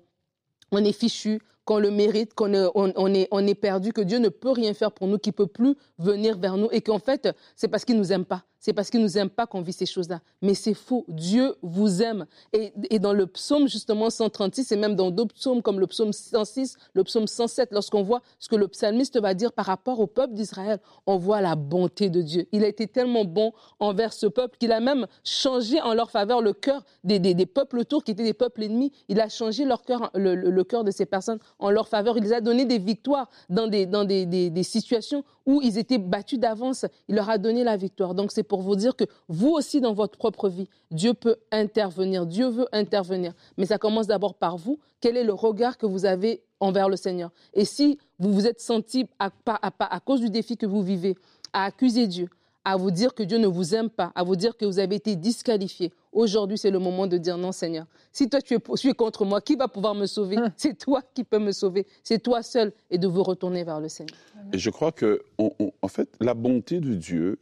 on 0.73 0.83
est 0.83 0.91
fichu, 0.91 1.39
qu'on 1.65 1.79
le 1.79 1.91
mérite, 1.91 2.33
qu'on 2.33 2.53
est, 2.53 2.67
on, 2.75 3.53
perdu, 3.55 3.93
que 3.93 4.01
Dieu 4.01 4.19
ne 4.19 4.29
peut 4.29 4.51
rien 4.51 4.73
faire 4.73 4.91
pour 4.91 5.07
nous, 5.07 5.17
qu'il 5.17 5.33
peut 5.33 5.47
plus 5.47 5.75
venir 5.97 6.37
vers 6.37 6.57
nous 6.57 6.69
et 6.71 6.81
qu'en 6.81 6.99
fait, 6.99 7.29
c'est 7.55 7.67
parce 7.67 7.85
qu'il 7.85 7.97
nous 7.97 8.11
aime 8.11 8.25
pas. 8.25 8.43
C'est 8.63 8.71
parce 8.71 8.89
qu'il 8.89 9.01
nous 9.01 9.17
aime 9.17 9.29
pas 9.29 9.45
qu'on 9.45 9.59
vit 9.59 9.73
ces 9.73 9.85
choses-là. 9.85 10.21
Mais 10.41 10.53
c'est 10.53 10.73
faux. 10.73 11.03
Dieu 11.09 11.57
vous 11.61 12.01
aime. 12.01 12.25
Et, 12.53 12.97
dans 12.97 13.11
le 13.11 13.27
psaume, 13.27 13.67
justement, 13.67 14.09
136, 14.09 14.71
et 14.71 14.77
même 14.77 14.95
dans 14.95 15.11
d'autres 15.11 15.35
psaumes 15.35 15.61
comme 15.61 15.81
le 15.81 15.87
psaume 15.87 16.13
106, 16.13 16.77
le 16.93 17.03
psaume 17.03 17.27
107, 17.27 17.73
lorsqu'on 17.73 18.03
voit 18.03 18.21
ce 18.39 18.47
que 18.47 18.55
le 18.55 18.69
psalmiste 18.69 19.19
va 19.19 19.33
dire 19.33 19.51
par 19.51 19.65
rapport 19.65 19.99
au 19.99 20.07
peuple 20.07 20.33
d'Israël, 20.33 20.79
on 21.05 21.17
voit 21.17 21.41
la 21.41 21.57
bonté 21.57 22.09
de 22.09 22.21
Dieu. 22.21 22.47
Il 22.53 22.63
a 22.63 22.67
été 22.69 22.87
tellement 22.87 23.25
bon 23.25 23.51
envers 23.81 24.13
ce 24.13 24.27
peuple 24.27 24.57
qu'il 24.57 24.71
a 24.71 24.79
même 24.79 25.07
changé 25.25 25.81
en 25.81 25.93
leur 25.93 26.09
faveur 26.09 26.41
le 26.41 26.53
cœur 26.53 26.85
des, 27.03 27.45
peuples 27.45 27.79
autour 27.79 28.05
qui 28.05 28.11
étaient 28.11 28.23
des 28.23 28.33
peuples 28.33 28.63
ennemis. 28.63 28.93
Il 29.09 29.19
a 29.19 29.27
changé 29.27 29.65
leur 29.65 29.81
cœur, 29.81 30.09
le, 30.15 30.35
le, 30.35 30.63
cœur 30.63 30.85
de 30.85 30.91
ces 30.91 31.05
personnes 31.05 31.39
en 31.59 31.69
leur 31.69 31.89
faveur. 31.89 32.17
Il 32.17 32.23
les 32.23 32.31
a 32.31 32.39
donné 32.39 32.63
des 32.63 32.79
victoires 32.79 33.29
dans 33.49 33.67
des 33.67 34.63
situations 34.63 35.25
où 35.45 35.61
ils 35.61 35.77
étaient 35.77 35.97
battus 35.97 36.39
d'avance. 36.39 36.85
Il 37.07 37.15
leur 37.15 37.29
a 37.29 37.37
donné 37.37 37.63
la 37.63 37.77
victoire. 37.77 38.13
Donc 38.15 38.31
c'est 38.31 38.43
pour 38.43 38.61
vous 38.61 38.75
dire 38.75 38.95
que 38.95 39.03
vous 39.27 39.51
aussi 39.51 39.81
dans 39.81 39.93
votre 39.93 40.17
propre 40.17 40.49
vie, 40.49 40.67
Dieu 40.91 41.13
peut 41.13 41.37
intervenir. 41.51 42.25
Dieu 42.25 42.47
veut 42.47 42.67
intervenir. 42.71 43.33
Mais 43.57 43.65
ça 43.65 43.77
commence 43.77 44.07
d'abord 44.07 44.35
par 44.35 44.57
vous. 44.57 44.79
Quel 45.01 45.17
est 45.17 45.23
le 45.23 45.33
regard 45.33 45.77
que 45.77 45.85
vous 45.85 46.05
avez 46.05 46.41
envers 46.59 46.89
le 46.89 46.95
Seigneur? 46.95 47.31
Et 47.53 47.65
si 47.65 47.97
vous 48.19 48.31
vous 48.31 48.47
êtes 48.47 48.61
senti, 48.61 49.05
à, 49.19 49.31
à, 49.45 49.67
à, 49.67 49.95
à 49.95 49.99
cause 49.99 50.21
du 50.21 50.29
défi 50.29 50.55
que 50.57 50.65
vous 50.65 50.81
vivez, 50.81 51.15
à 51.51 51.65
accuser 51.65 52.07
Dieu, 52.07 52.29
à 52.65 52.77
vous 52.77 52.91
dire 52.91 53.13
que 53.13 53.23
Dieu 53.23 53.37
ne 53.37 53.47
vous 53.47 53.75
aime 53.75 53.89
pas, 53.89 54.11
à 54.15 54.23
vous 54.23 54.37
dire 54.37 54.55
que 54.55 54.65
vous 54.65 54.79
avez 54.79 54.95
été 54.95 55.15
disqualifié. 55.15 55.91
Aujourd'hui, 56.13 56.57
c'est 56.57 56.71
le 56.71 56.79
moment 56.79 57.07
de 57.07 57.17
dire 57.17 57.37
non, 57.37 57.51
Seigneur. 57.51 57.87
Si 58.11 58.29
toi 58.29 58.41
tu 58.41 58.53
es, 58.53 58.59
tu 58.59 58.89
es 58.89 58.93
contre 58.93 59.25
moi, 59.25 59.41
qui 59.41 59.55
va 59.55 59.67
pouvoir 59.67 59.95
me 59.95 60.05
sauver? 60.05 60.37
C'est 60.55 60.77
toi 60.77 61.01
qui 61.13 61.23
peux 61.23 61.39
me 61.39 61.51
sauver. 61.51 61.87
C'est 62.03 62.21
toi 62.21 62.43
seul 62.43 62.71
et 62.89 62.97
de 62.97 63.07
vous 63.07 63.23
retourner 63.23 63.63
vers 63.63 63.79
le 63.79 63.89
Seigneur. 63.89 64.17
Et 64.51 64.59
je 64.59 64.69
crois 64.69 64.91
que, 64.91 65.23
on, 65.37 65.51
on, 65.59 65.71
en 65.81 65.87
fait, 65.87 66.15
la 66.19 66.33
bonté 66.33 66.79
de 66.79 66.93
Dieu, 66.93 67.39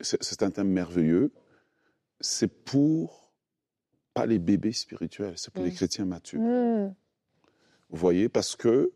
c'est 0.00 0.42
un 0.42 0.50
thème 0.50 0.68
merveilleux. 0.68 1.32
C'est 2.20 2.48
pour 2.48 3.32
pas 4.12 4.26
les 4.26 4.40
bébés 4.40 4.72
spirituels, 4.72 5.34
c'est 5.36 5.52
pour 5.52 5.62
mmh. 5.62 5.66
les 5.66 5.72
chrétiens 5.72 6.04
matures. 6.04 6.40
Mmh. 6.40 6.94
Vous 7.90 7.96
voyez, 7.96 8.28
parce 8.28 8.56
que 8.56 8.92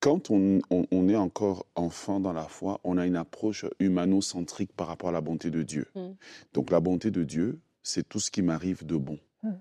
quand 0.00 0.30
on, 0.30 0.60
on, 0.70 0.84
on, 0.92 1.08
est 1.08 1.16
encore 1.16 1.66
enfant 1.74 2.20
dans 2.20 2.32
la 2.32 2.44
foi, 2.44 2.80
on 2.84 2.98
a 2.98 3.06
une 3.06 3.16
approche 3.16 3.64
humano-centrique 3.80 4.72
par 4.72 4.88
rapport 4.88 5.08
à 5.08 5.12
la 5.12 5.20
bonté 5.20 5.50
de 5.50 5.62
Dieu. 5.62 5.86
Mm. 5.94 6.10
Donc 6.52 6.70
la 6.70 6.80
bonté 6.80 7.10
de 7.10 7.24
Dieu, 7.24 7.58
c'est 7.86 8.08
tout 8.08 8.18
ce 8.18 8.32
qui 8.32 8.42
m'arrive 8.42 8.84
de 8.84 8.96
bon. 8.96 9.18
Mm. 9.44 9.52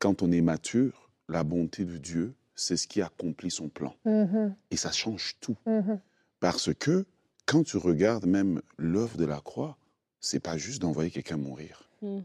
Quand 0.00 0.22
on 0.22 0.32
est 0.32 0.40
mature, 0.40 1.08
la 1.28 1.44
bonté 1.44 1.84
de 1.84 1.96
Dieu, 1.98 2.34
c'est 2.56 2.76
ce 2.76 2.88
qui 2.88 3.00
accomplit 3.00 3.50
son 3.50 3.68
plan. 3.68 3.94
Mm 4.04 4.24
-hmm. 4.24 4.54
Et 4.72 4.76
ça 4.76 4.90
change 4.90 5.36
tout. 5.40 5.56
-hmm. 5.66 5.98
Parce 6.40 6.74
que 6.74 7.06
quand 7.46 7.62
tu 7.64 7.76
regardes 7.76 8.26
même 8.26 8.60
l'œuvre 8.76 9.16
de 9.16 9.24
la 9.24 9.40
croix, 9.40 9.76
c'est 10.20 10.40
pas 10.40 10.56
juste 10.56 10.80
d'envoyer 10.82 11.12
quelqu'un 11.12 11.36
mourir. 11.36 11.88
Mm. 12.02 12.22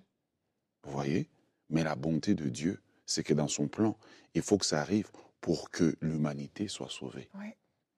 Vous 0.84 0.92
voyez? 0.92 1.30
Mais 1.70 1.84
la 1.84 1.96
bonté 1.96 2.34
de 2.34 2.50
Dieu, 2.50 2.76
c'est 3.06 3.24
que 3.28 3.36
dans 3.36 3.52
son 3.58 3.68
plan, 3.68 3.94
il 4.34 4.42
faut 4.42 4.58
que 4.58 4.66
ça 4.66 4.82
arrive 4.82 5.10
pour 5.42 5.70
que 5.70 5.96
l'humanité 6.02 6.68
soit 6.68 6.90
sauvée. 6.90 7.30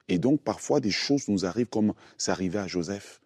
Et 0.08 0.19
donc, 0.19 0.41
parfois, 0.41 0.79
des 0.82 0.95
choses 1.06 1.25
nous 1.32 1.45
arrivent 1.45 1.73
comme 1.77 1.93
ça 2.17 2.34
arrivait 2.34 2.60
à 2.60 2.67
Joseph. 2.67 3.21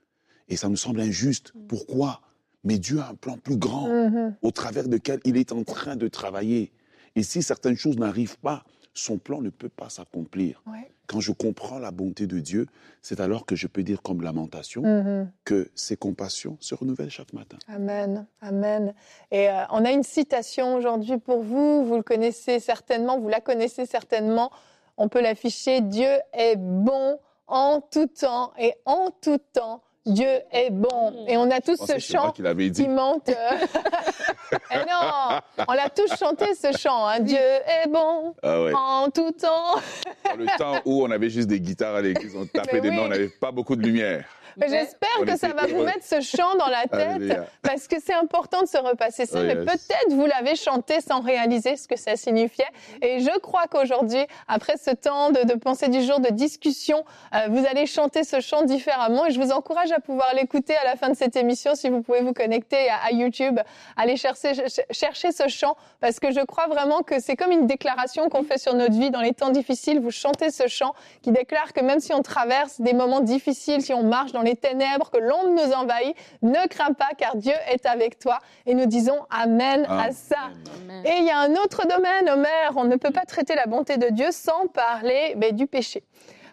Et 0.48 0.58
ça 0.58 0.68
nous 0.70 0.82
semble 0.86 1.02
injuste. 1.02 1.48
Mm. 1.56 1.68
Pourquoi? 1.68 2.22
Mais 2.66 2.78
Dieu 2.78 3.00
a 3.00 3.10
un 3.10 3.16
plan 3.16 3.38
plus 3.38 3.58
grand 3.58 3.88
mm 3.88 4.10
-hmm. 4.10 4.34
au 4.42 4.52
travers 4.52 4.88
duquel 4.88 5.20
il 5.24 5.38
est 5.38 5.52
en 5.52 5.64
train 5.64 5.96
de 5.96 6.08
travailler. 6.10 6.72
Et 7.16 7.24
si 7.24 7.42
certaines 7.42 7.78
choses 7.78 7.98
n'arrivent 7.98 8.40
pas, 8.40 8.64
son 8.94 9.18
plan 9.18 9.42
ne 9.42 9.50
peut 9.50 9.70
pas 9.70 9.90
s'accomplir. 9.90 10.64
Quand 11.08 11.20
je 11.20 11.32
comprends 11.32 11.78
la 11.78 11.92
bonté 11.92 12.26
de 12.26 12.40
Dieu, 12.40 12.66
c'est 13.02 13.20
alors 13.20 13.46
que 13.46 13.56
je 13.56 13.68
peux 13.68 13.84
dire 13.84 14.02
comme 14.02 14.22
lamentation 14.24 14.82
mm 14.82 15.02
-hmm. 15.02 15.28
que 15.50 15.70
ses 15.76 15.98
compassions 15.98 16.58
se 16.60 16.74
renouvellent 16.80 17.12
chaque 17.20 17.34
matin. 17.34 17.58
Amen, 17.68 18.26
amen. 18.42 18.94
Et 19.32 19.46
euh, 19.50 19.78
on 19.78 19.82
a 19.86 19.92
une 19.92 20.08
citation 20.18 20.68
aujourd'hui 20.78 21.18
pour 21.28 21.40
vous, 21.52 21.86
vous 21.88 21.98
le 22.02 22.04
connaissez 22.12 22.60
certainement, 22.60 23.20
vous 23.20 23.30
la 23.38 23.42
connaissez 23.50 23.86
certainement, 23.98 24.50
on 24.98 25.08
peut 25.14 25.22
l'afficher, 25.22 25.82
Dieu 25.82 26.14
est 26.34 26.56
bon 26.88 27.20
en 27.48 27.82
tout 27.94 28.08
temps 28.08 28.48
et 28.66 28.74
en 28.86 29.12
tout 29.24 29.42
temps. 29.54 29.78
Dieu 30.06 30.28
est 30.52 30.70
bon. 30.70 31.26
Et 31.28 31.36
on 31.36 31.50
a 31.50 31.62
tous 31.62 31.78
ce 31.78 31.98
chant 31.98 32.32
qu 32.32 32.46
avait 32.46 32.70
dit. 32.70 32.84
qui 32.84 32.88
monte. 32.90 33.30
et 33.30 33.34
non, 34.76 35.40
on 35.68 35.74
l'a 35.74 35.90
tous 35.90 36.16
chanté 36.16 36.54
ce 36.54 36.78
chant. 36.78 37.08
Hein. 37.08 37.22
Dieu 37.22 37.38
est 37.38 37.90
bon 37.90 38.36
ah 38.44 38.62
ouais. 38.62 38.74
en 38.74 39.10
tout 39.10 39.32
temps. 39.32 39.76
Dans 40.24 40.36
le 40.38 40.46
temps 40.58 40.82
où 40.86 41.04
on 41.04 41.10
avait 41.10 41.30
juste 41.30 41.48
des 41.48 41.60
guitares 41.60 41.96
à 41.96 42.02
l'église, 42.02 42.36
on 42.36 42.46
tapait 42.54 42.82
des 42.82 42.90
oui. 42.90 42.96
mains, 42.96 43.04
on 43.06 43.08
n'avait 43.08 43.30
pas 43.30 43.52
beaucoup 43.52 43.76
de 43.76 43.82
lumière. 43.82 44.26
J'espère 44.62 45.26
que 45.26 45.38
ça 45.38 45.50
va 45.50 45.68
vous 45.68 45.84
mettre 45.84 46.04
ce 46.04 46.22
chant 46.22 46.56
dans 46.58 46.68
la 46.68 46.86
tête 46.88 47.40
parce 47.62 47.88
que 47.88 47.96
c'est 48.04 48.14
important 48.14 48.62
de 48.62 48.68
se 48.68 48.78
repasser 48.78 49.26
ça. 49.26 49.40
Oh, 49.42 49.44
mais 49.46 49.56
yes. 49.56 49.66
peut-être 49.66 50.12
vous 50.12 50.26
l'avez 50.26 50.56
chanté 50.56 51.02
sans 51.02 51.22
réaliser 51.22 51.76
ce 51.76 51.88
que 51.88 51.98
ça 51.98 52.16
signifiait. 52.16 52.68
Et 53.02 53.20
je 53.20 53.40
crois 53.40 53.66
qu'aujourd'hui, 53.70 54.26
après 54.48 54.76
ce 54.78 54.92
temps 54.92 55.32
de, 55.32 55.44
de, 55.44 55.54
pensée 55.56 55.90
du 55.90 56.02
jour, 56.02 56.20
de 56.20 56.30
discussion, 56.30 57.04
euh, 57.34 57.48
vous 57.50 57.66
allez 57.66 57.86
chanter 57.86 58.24
ce 58.24 58.40
chant 58.40 58.64
différemment. 58.64 59.26
Et 59.26 59.32
je 59.32 59.42
vous 59.42 59.52
encourage 59.52 59.92
à 59.92 60.00
pouvoir 60.00 60.34
l'écouter 60.36 60.76
à 60.76 60.86
la 60.86 60.96
fin 60.96 61.10
de 61.10 61.16
cette 61.16 61.36
émission 61.36 61.76
si 61.76 61.90
vous 61.90 62.02
pouvez 62.02 62.22
vous 62.22 62.34
connecter 62.34 62.90
à, 62.90 63.08
à 63.08 63.12
YouTube, 63.12 63.60
aller 63.98 64.18
chercher, 64.18 64.54
chercher 64.92 65.32
ce 65.32 65.48
chant 65.48 65.76
parce 66.00 66.20
que 66.20 66.32
je 66.32 66.42
crois 66.42 66.68
vraiment 66.68 67.02
que 67.02 67.20
c'est 67.20 67.36
comme 67.36 67.52
une 67.52 67.68
déclaration 67.68 68.30
qu'on 68.30 68.44
fait 68.44 68.58
sur 68.58 68.74
notre 68.74 68.94
vie 68.94 69.12
dans 69.12 69.22
les 69.22 69.34
temps 69.34 69.50
difficiles. 69.50 70.00
Vous 70.00 70.12
chantez 70.12 70.52
ce 70.52 70.68
chant 70.68 70.94
qui 71.22 71.32
déclare 71.32 71.74
que 71.74 71.82
même 71.82 72.00
si 72.00 72.14
on 72.14 72.22
traverse 72.22 72.80
des 72.80 72.94
moments 72.94 73.22
difficiles, 73.22 73.82
si 73.82 73.94
on 73.94 74.04
marche 74.04 74.32
dans 74.32 74.42
les 74.46 74.56
ténèbres, 74.56 75.12
que 75.12 75.18
l'ombre 75.18 75.50
nous 75.50 75.74
envahit, 75.74 76.16
ne 76.42 76.68
crains 76.68 76.94
pas 76.94 77.10
car 77.18 77.36
Dieu 77.36 77.54
est 77.72 77.86
avec 77.86 78.20
toi. 78.20 78.40
Et 78.66 78.74
nous 78.74 78.86
disons 78.86 79.26
Amen, 79.30 79.86
Amen. 79.88 80.10
à 80.10 80.12
ça. 80.12 80.50
Amen. 80.84 81.06
Et 81.06 81.18
il 81.20 81.26
y 81.26 81.32
a 81.32 81.40
un 81.40 81.52
autre 81.54 81.88
domaine, 81.88 82.30
Omer, 82.30 82.74
on 82.76 82.86
ne 82.86 82.96
peut 82.96 83.12
pas 83.12 83.26
traiter 83.26 83.56
la 83.56 83.66
bonté 83.66 83.98
de 83.98 84.10
Dieu 84.10 84.28
sans 84.32 84.68
parler 84.68 85.34
mais, 85.38 85.52
du 85.52 85.68
péché. 85.68 86.04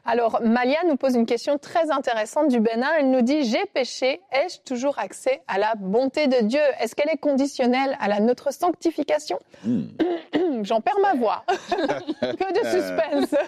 Alors, 0.05 0.41
Malia 0.43 0.79
nous 0.89 0.97
pose 0.97 1.15
une 1.15 1.27
question 1.27 1.59
très 1.59 1.93
intéressante 1.93 2.49
du 2.49 2.59
Bénin. 2.59 2.89
Elle 2.99 3.11
nous 3.11 3.23
dit 3.23 3.45
J'ai 3.45 3.65
péché, 3.73 4.21
ai-je 4.33 4.59
toujours 4.63 4.99
accès 4.99 5.43
à 5.47 5.59
la 5.59 5.75
bonté 5.77 6.27
de 6.27 6.43
Dieu? 6.43 6.61
Est-ce 6.81 6.97
qu'elle 6.97 7.11
est 7.11 7.19
conditionnelle 7.19 7.97
à 8.01 8.09
la 8.09 8.19
notre 8.19 8.53
sanctification? 8.53 9.39
Mm. 9.65 9.83
J'en 10.63 10.81
perds 10.81 10.99
ma 11.01 11.15
voix. 11.15 11.45
que 11.49 12.53
de 12.53 12.67
suspense. 12.67 13.41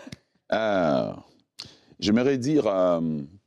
Euh, 0.52 1.12
J'aimerais 1.98 2.38
dire 2.38 2.66
euh, 2.66 3.00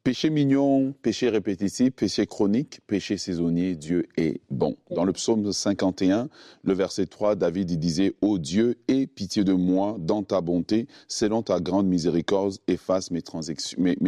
péché 0.07 0.29
mignon, 0.29 0.93
péché 1.01 1.27
répétitif, 1.27 1.91
péché 1.91 2.25
chronique, 2.25 2.79
péché 2.87 3.17
saisonnier, 3.17 3.75
Dieu 3.75 4.07
est 4.15 4.39
bon. 4.49 4.77
Dans 4.89 5.03
le 5.03 5.11
psaume 5.11 5.51
51, 5.51 6.29
le 6.63 6.73
verset 6.73 7.07
3, 7.07 7.35
David 7.35 7.77
disait 7.77 8.15
Ô 8.21 8.37
Dieu, 8.37 8.77
aie 8.87 9.05
pitié 9.05 9.43
de 9.43 9.51
moi 9.51 9.97
dans 9.99 10.23
ta 10.23 10.39
bonté, 10.39 10.87
selon 11.09 11.41
ta 11.41 11.59
grande 11.59 11.87
miséricorde, 11.87 12.55
efface 12.69 13.11
mes 13.11 13.21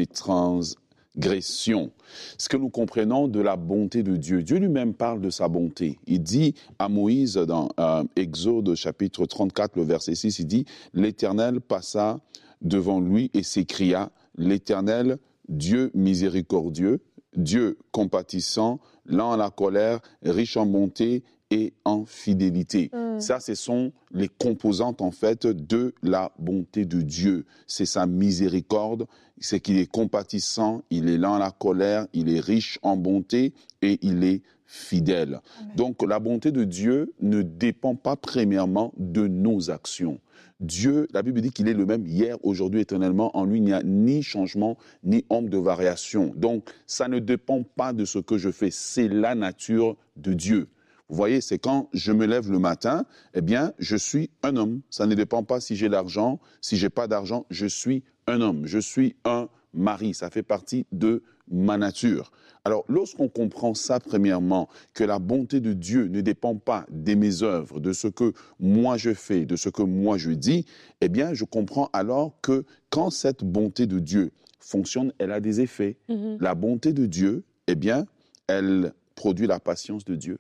transgressions. 0.07 1.91
Ce 2.37 2.47
que 2.47 2.55
nous 2.55 2.69
comprenons 2.69 3.27
de 3.27 3.41
la 3.41 3.57
bonté 3.57 4.01
de 4.01 4.15
Dieu, 4.15 4.41
Dieu 4.41 4.59
lui-même 4.59 4.93
parle 4.93 5.19
de 5.19 5.29
sa 5.29 5.49
bonté. 5.49 5.99
Il 6.07 6.23
dit 6.23 6.55
à 6.79 6.87
Moïse 6.87 7.33
dans 7.33 7.67
euh, 7.77 8.05
Exode 8.15 8.73
chapitre 8.75 9.25
34, 9.25 9.75
le 9.75 9.83
verset 9.83 10.15
6, 10.15 10.39
il 10.39 10.47
dit, 10.47 10.63
L'Éternel 10.93 11.59
passa 11.59 12.21
devant 12.61 13.01
lui 13.01 13.31
et 13.33 13.43
s'écria, 13.43 14.11
L'Éternel, 14.37 15.17
Dieu 15.49 15.91
miséricordieux, 15.93 17.01
Dieu 17.35 17.77
compatissant, 17.91 18.79
lent 19.05 19.31
à 19.31 19.37
la 19.37 19.49
colère, 19.49 19.99
riche 20.21 20.57
en 20.57 20.65
bonté 20.65 21.23
et 21.51 21.73
en 21.85 22.05
fidélité. 22.05 22.91
Mm. 22.93 23.19
Ça, 23.19 23.39
ce 23.39 23.55
sont 23.55 23.91
les 24.11 24.27
composantes 24.27 25.01
en 25.01 25.11
fait 25.11 25.47
de 25.47 25.93
la 26.03 26.31
bonté 26.39 26.85
de 26.85 27.01
Dieu. 27.01 27.45
C'est 27.67 27.85
sa 27.85 28.05
miséricorde, 28.05 29.07
c'est 29.39 29.59
qu'il 29.59 29.77
est 29.77 29.89
compatissant, 29.89 30.83
il 30.89 31.09
est 31.09 31.17
lent 31.17 31.35
à 31.35 31.39
la 31.39 31.51
colère, 31.51 32.07
il 32.13 32.29
est 32.29 32.39
riche 32.39 32.79
en 32.81 32.97
bonté 32.97 33.53
et 33.81 33.99
il 34.01 34.23
est 34.23 34.41
fidèle. 34.65 35.41
Amen. 35.59 35.75
Donc 35.75 36.03
la 36.03 36.19
bonté 36.19 36.51
de 36.51 36.63
Dieu 36.63 37.13
ne 37.21 37.41
dépend 37.41 37.95
pas 37.95 38.15
premièrement 38.15 38.93
de 38.97 39.27
nos 39.27 39.71
actions. 39.71 40.19
Dieu, 40.59 41.07
la 41.13 41.21
Bible 41.21 41.39
dit 41.39 41.51
qu'il 41.51 41.69
est 41.69 41.73
le 41.73 41.85
même 41.85 42.05
hier, 42.05 42.37
aujourd'hui, 42.43 42.81
éternellement. 42.81 43.35
En 43.35 43.45
lui, 43.45 43.59
il 43.59 43.63
n'y 43.63 43.71
a 43.71 43.81
ni 43.81 44.21
changement, 44.21 44.77
ni 45.03 45.23
ombre 45.29 45.49
de 45.49 45.57
variation. 45.57 46.33
Donc, 46.35 46.69
ça 46.85 47.07
ne 47.07 47.19
dépend 47.19 47.63
pas 47.63 47.93
de 47.93 48.03
ce 48.03 48.19
que 48.19 48.37
je 48.37 48.51
fais. 48.51 48.69
C'est 48.69 49.07
la 49.07 49.35
nature 49.35 49.95
de 50.17 50.33
Dieu. 50.33 50.67
Vous 51.09 51.15
voyez, 51.15 51.41
c'est 51.41 51.57
quand 51.57 51.89
je 51.93 52.11
me 52.11 52.25
lève 52.25 52.51
le 52.51 52.59
matin, 52.59 53.05
eh 53.33 53.41
bien, 53.41 53.73
je 53.79 53.95
suis 53.95 54.29
un 54.43 54.55
homme. 54.55 54.81
Ça 54.89 55.07
ne 55.07 55.15
dépend 55.15 55.43
pas 55.43 55.59
si 55.59 55.75
j'ai 55.75 55.89
l'argent, 55.89 56.39
si 56.61 56.77
j'ai 56.77 56.89
pas 56.89 57.07
d'argent, 57.07 57.45
je 57.49 57.65
suis 57.65 58.03
un 58.27 58.41
homme. 58.41 58.65
Je 58.65 58.77
suis 58.77 59.15
un 59.25 59.49
mari. 59.73 60.13
Ça 60.13 60.29
fait 60.29 60.43
partie 60.43 60.85
de 60.91 61.23
ma 61.49 61.77
nature. 61.77 62.31
Alors, 62.63 62.85
lorsqu'on 62.87 63.27
comprend 63.27 63.73
ça, 63.73 63.99
premièrement, 63.99 64.69
que 64.93 65.03
la 65.03 65.17
bonté 65.17 65.59
de 65.59 65.73
Dieu 65.73 66.07
ne 66.07 66.21
dépend 66.21 66.55
pas 66.55 66.85
de 66.91 67.15
mes 67.15 67.41
œuvres, 67.41 67.79
de 67.79 67.93
ce 67.93 68.07
que 68.07 68.33
moi 68.59 68.97
je 68.97 69.13
fais, 69.13 69.45
de 69.45 69.55
ce 69.55 69.69
que 69.69 69.81
moi 69.81 70.17
je 70.17 70.31
dis, 70.31 70.65
eh 71.01 71.09
bien, 71.09 71.33
je 71.33 71.45
comprends 71.45 71.89
alors 71.93 72.33
que 72.41 72.65
quand 72.89 73.09
cette 73.09 73.43
bonté 73.43 73.87
de 73.87 73.97
Dieu 73.99 74.31
fonctionne, 74.59 75.13
elle 75.17 75.31
a 75.31 75.39
des 75.39 75.61
effets. 75.61 75.97
Mhm. 76.09 76.37
La 76.39 76.53
bonté 76.53 76.93
de 76.93 77.05
Dieu, 77.05 77.43
eh 77.67 77.75
bien, 77.75 78.05
elle 78.47 78.93
produit 79.15 79.47
la 79.47 79.59
patience 79.59 80.05
de 80.05 80.15
Dieu, 80.15 80.39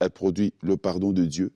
elle 0.00 0.10
produit 0.10 0.54
le 0.62 0.76
pardon 0.76 1.12
de 1.12 1.24
Dieu, 1.24 1.52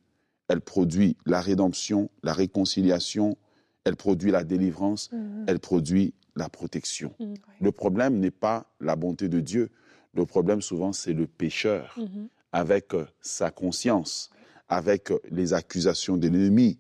elle 0.49 0.61
produit 0.61 1.17
la 1.27 1.41
rédemption, 1.41 2.11
la 2.23 2.33
réconciliation, 2.33 3.37
elle 3.85 3.97
produit 3.97 4.31
la 4.31 4.45
délivrance, 4.45 5.11
Mhm. 5.13 5.45
elle 5.49 5.59
produit 5.59 6.15
la 6.37 6.49
protection. 6.49 7.15
Mhm. 7.19 7.35
Le 7.61 7.73
problème 7.73 8.19
n'est 8.19 8.31
pas 8.31 8.71
la 8.81 8.97
bonté 8.97 9.29
de 9.29 9.41
Dieu. 9.41 9.71
Le 10.15 10.27
problème 10.27 10.61
souvent, 10.61 10.93
c'est 10.93 11.13
le 11.13 11.27
pécheur 11.27 11.95
Mhm. 11.99 12.29
avec 12.53 12.95
euh, 12.95 13.07
sa 13.21 13.51
conscience, 13.51 14.31
avec 14.69 15.11
euh, 15.11 15.19
les 15.31 15.55
accusations 15.55 16.17
de 16.17 16.29
l'ennemi 16.29 16.79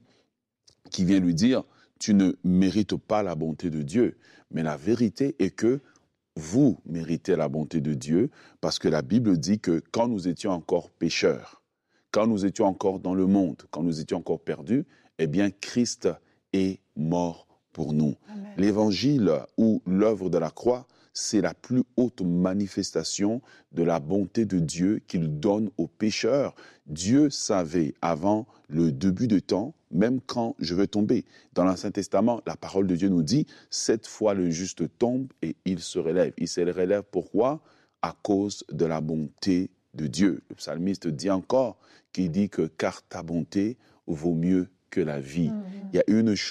qui 0.90 1.04
vient 1.04 1.18
lui 1.20 1.34
dire, 1.34 1.64
tu 1.98 2.12
ne 2.14 2.32
mérites 2.44 2.96
pas 2.96 3.22
la 3.22 3.34
bonté 3.34 3.70
de 3.70 3.82
Dieu. 3.82 4.18
Mais 4.50 4.62
la 4.62 4.76
vérité 4.76 5.34
est 5.38 5.50
que 5.50 5.80
vous 6.36 6.78
méritez 6.84 7.36
la 7.36 7.48
bonté 7.48 7.80
de 7.80 7.94
Dieu 7.94 8.30
parce 8.60 8.78
que 8.78 8.88
la 8.88 9.02
Bible 9.02 9.38
dit 9.38 9.60
que 9.60 9.82
quand 9.92 10.08
nous 10.08 10.28
étions 10.28 10.50
encore 10.50 10.90
pécheurs, 10.90 11.62
quand 12.10 12.26
nous 12.26 12.44
étions 12.44 12.66
encore 12.66 13.00
dans 13.00 13.14
le 13.14 13.26
monde, 13.26 13.62
quand 13.70 13.82
nous 13.82 14.00
étions 14.00 14.18
encore 14.18 14.40
perdus, 14.40 14.84
eh 15.18 15.26
bien 15.26 15.50
Christ 15.50 16.08
est 16.52 16.80
mort 16.96 17.46
pour 17.72 17.92
nous. 17.92 18.14
L'évangile 18.56 19.32
ou 19.58 19.82
l'œuvre 19.86 20.30
de 20.30 20.38
la 20.38 20.50
croix, 20.50 20.86
c'est 21.14 21.40
la 21.40 21.54
plus 21.54 21.84
haute 21.96 22.20
manifestation 22.20 23.40
de 23.72 23.82
la 23.82 24.00
bonté 24.00 24.44
de 24.44 24.58
Dieu 24.58 25.00
qu'il 25.06 25.40
donne 25.40 25.70
aux 25.78 25.86
pécheurs. 25.86 26.54
Dieu 26.86 27.30
savait 27.30 27.94
avant 28.02 28.46
le 28.68 28.92
début 28.92 29.28
de 29.28 29.38
temps, 29.38 29.74
même 29.90 30.20
quand 30.20 30.56
je 30.58 30.74
veux 30.74 30.88
tomber. 30.88 31.24
Dans 31.52 31.64
l'Ancien 31.64 31.92
Testament, 31.92 32.42
la 32.46 32.56
parole 32.56 32.86
de 32.86 32.96
Dieu 32.96 33.08
nous 33.08 33.22
dit, 33.22 33.46
cette 33.70 34.06
fois 34.06 34.34
le 34.34 34.50
juste 34.50 34.98
tombe 34.98 35.28
et 35.40 35.56
il 35.64 35.78
se 35.78 35.98
relève. 35.98 36.34
Il 36.36 36.48
se 36.48 36.60
relève 36.60 37.04
pourquoi? 37.10 37.62
À 38.02 38.14
cause 38.22 38.64
de 38.70 38.84
la 38.84 39.00
bonté 39.00 39.70
de 39.94 40.08
Dieu. 40.08 40.42
Le 40.50 40.56
psalmiste 40.56 41.06
dit 41.06 41.30
encore, 41.30 41.78
qui 42.12 42.28
dit 42.28 42.50
que 42.50 42.66
car 42.66 43.02
ta 43.06 43.22
bonté 43.22 43.78
vaut 44.06 44.34
mieux 44.34 44.68
que 44.94 45.00
la 45.00 45.18
vie. 45.18 45.48
Mhm. 45.50 45.62
Il 45.92 45.96
y 45.96 46.00
a 46.00 46.04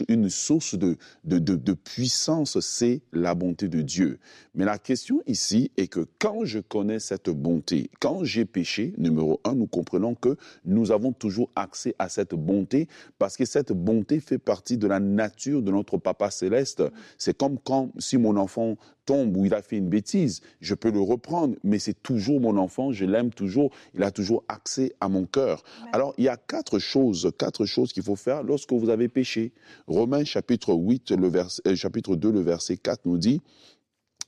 une, 0.09 0.29
source 0.29 0.75
de, 0.75 0.95
de, 1.25 1.37
de- 1.37 1.55
de 1.57 1.73
puissance, 1.73 2.59
c'est 2.61 3.01
la 3.11 3.35
bonté 3.35 3.67
de 3.67 3.81
Dieu. 3.81 4.19
Mais 4.55 4.63
la 4.63 4.77
question 4.77 5.21
ici 5.27 5.69
est 5.75 5.87
que 5.87 6.07
quand 6.19 6.45
je 6.45 6.59
connais 6.59 6.99
cette 6.99 7.29
bonté, 7.29 7.89
quand 7.99 8.23
j'ai 8.23 8.45
péché, 8.45 8.93
numéro 8.97 9.41
un, 9.43 9.53
nous 9.55 9.67
comprenons 9.67 10.15
que 10.15 10.37
nous 10.63 10.91
avons 10.91 11.11
toujours 11.11 11.49
accès 11.57 11.93
à 11.99 12.07
cette 12.07 12.35
bonté 12.35 12.87
parce 13.19 13.35
que 13.35 13.43
cette 13.45 13.73
bonté 13.73 14.21
fait 14.21 14.37
partie 14.37 14.77
de 14.77 14.87
la 14.87 15.01
nature 15.01 15.61
de 15.61 15.71
notre 15.71 15.97
Papa 15.97 16.31
céleste. 16.31 16.81
C'est 17.17 17.37
comme 17.37 17.57
quand 17.59 17.91
si 17.99 18.17
mon 18.17 18.37
enfant 18.37 18.77
tombe 19.05 19.35
ou 19.37 19.45
il 19.45 19.53
a 19.53 19.61
fait 19.61 19.77
une 19.77 19.89
bêtise, 19.89 20.41
je 20.61 20.75
peux 20.75 20.91
le 20.91 20.99
reprendre, 21.01 21.55
mais 21.63 21.79
c'est 21.79 22.01
toujours 22.03 22.39
mon 22.39 22.57
enfant, 22.57 22.91
je 22.91 23.05
l'aime 23.05 23.31
toujours, 23.31 23.71
il 23.93 24.03
a 24.03 24.11
toujours 24.11 24.43
accès 24.47 24.93
à 24.99 25.09
mon 25.09 25.25
cœur. 25.25 25.63
Alors, 25.91 26.13
il 26.17 26.23
y 26.25 26.29
a 26.29 26.37
quatre 26.37 26.79
choses, 26.79 27.31
quatre 27.37 27.65
choses 27.65 27.93
qu'il 27.93 28.03
faut 28.03 28.15
faire 28.15 28.43
lorsque 28.43 28.71
vous 28.73 28.89
avez 28.89 29.09
péché. 29.09 29.51
Romains 29.87 30.23
chapitre 30.23 30.73
8, 30.73 31.11
le 31.11 31.27
vers- 31.27 31.49
euh, 31.67 31.75
chapitre 31.75 32.15
2, 32.15 32.31
le 32.31 32.41
verset 32.41 32.77
4 32.77 33.01
nous 33.05 33.17
dit, 33.17 33.41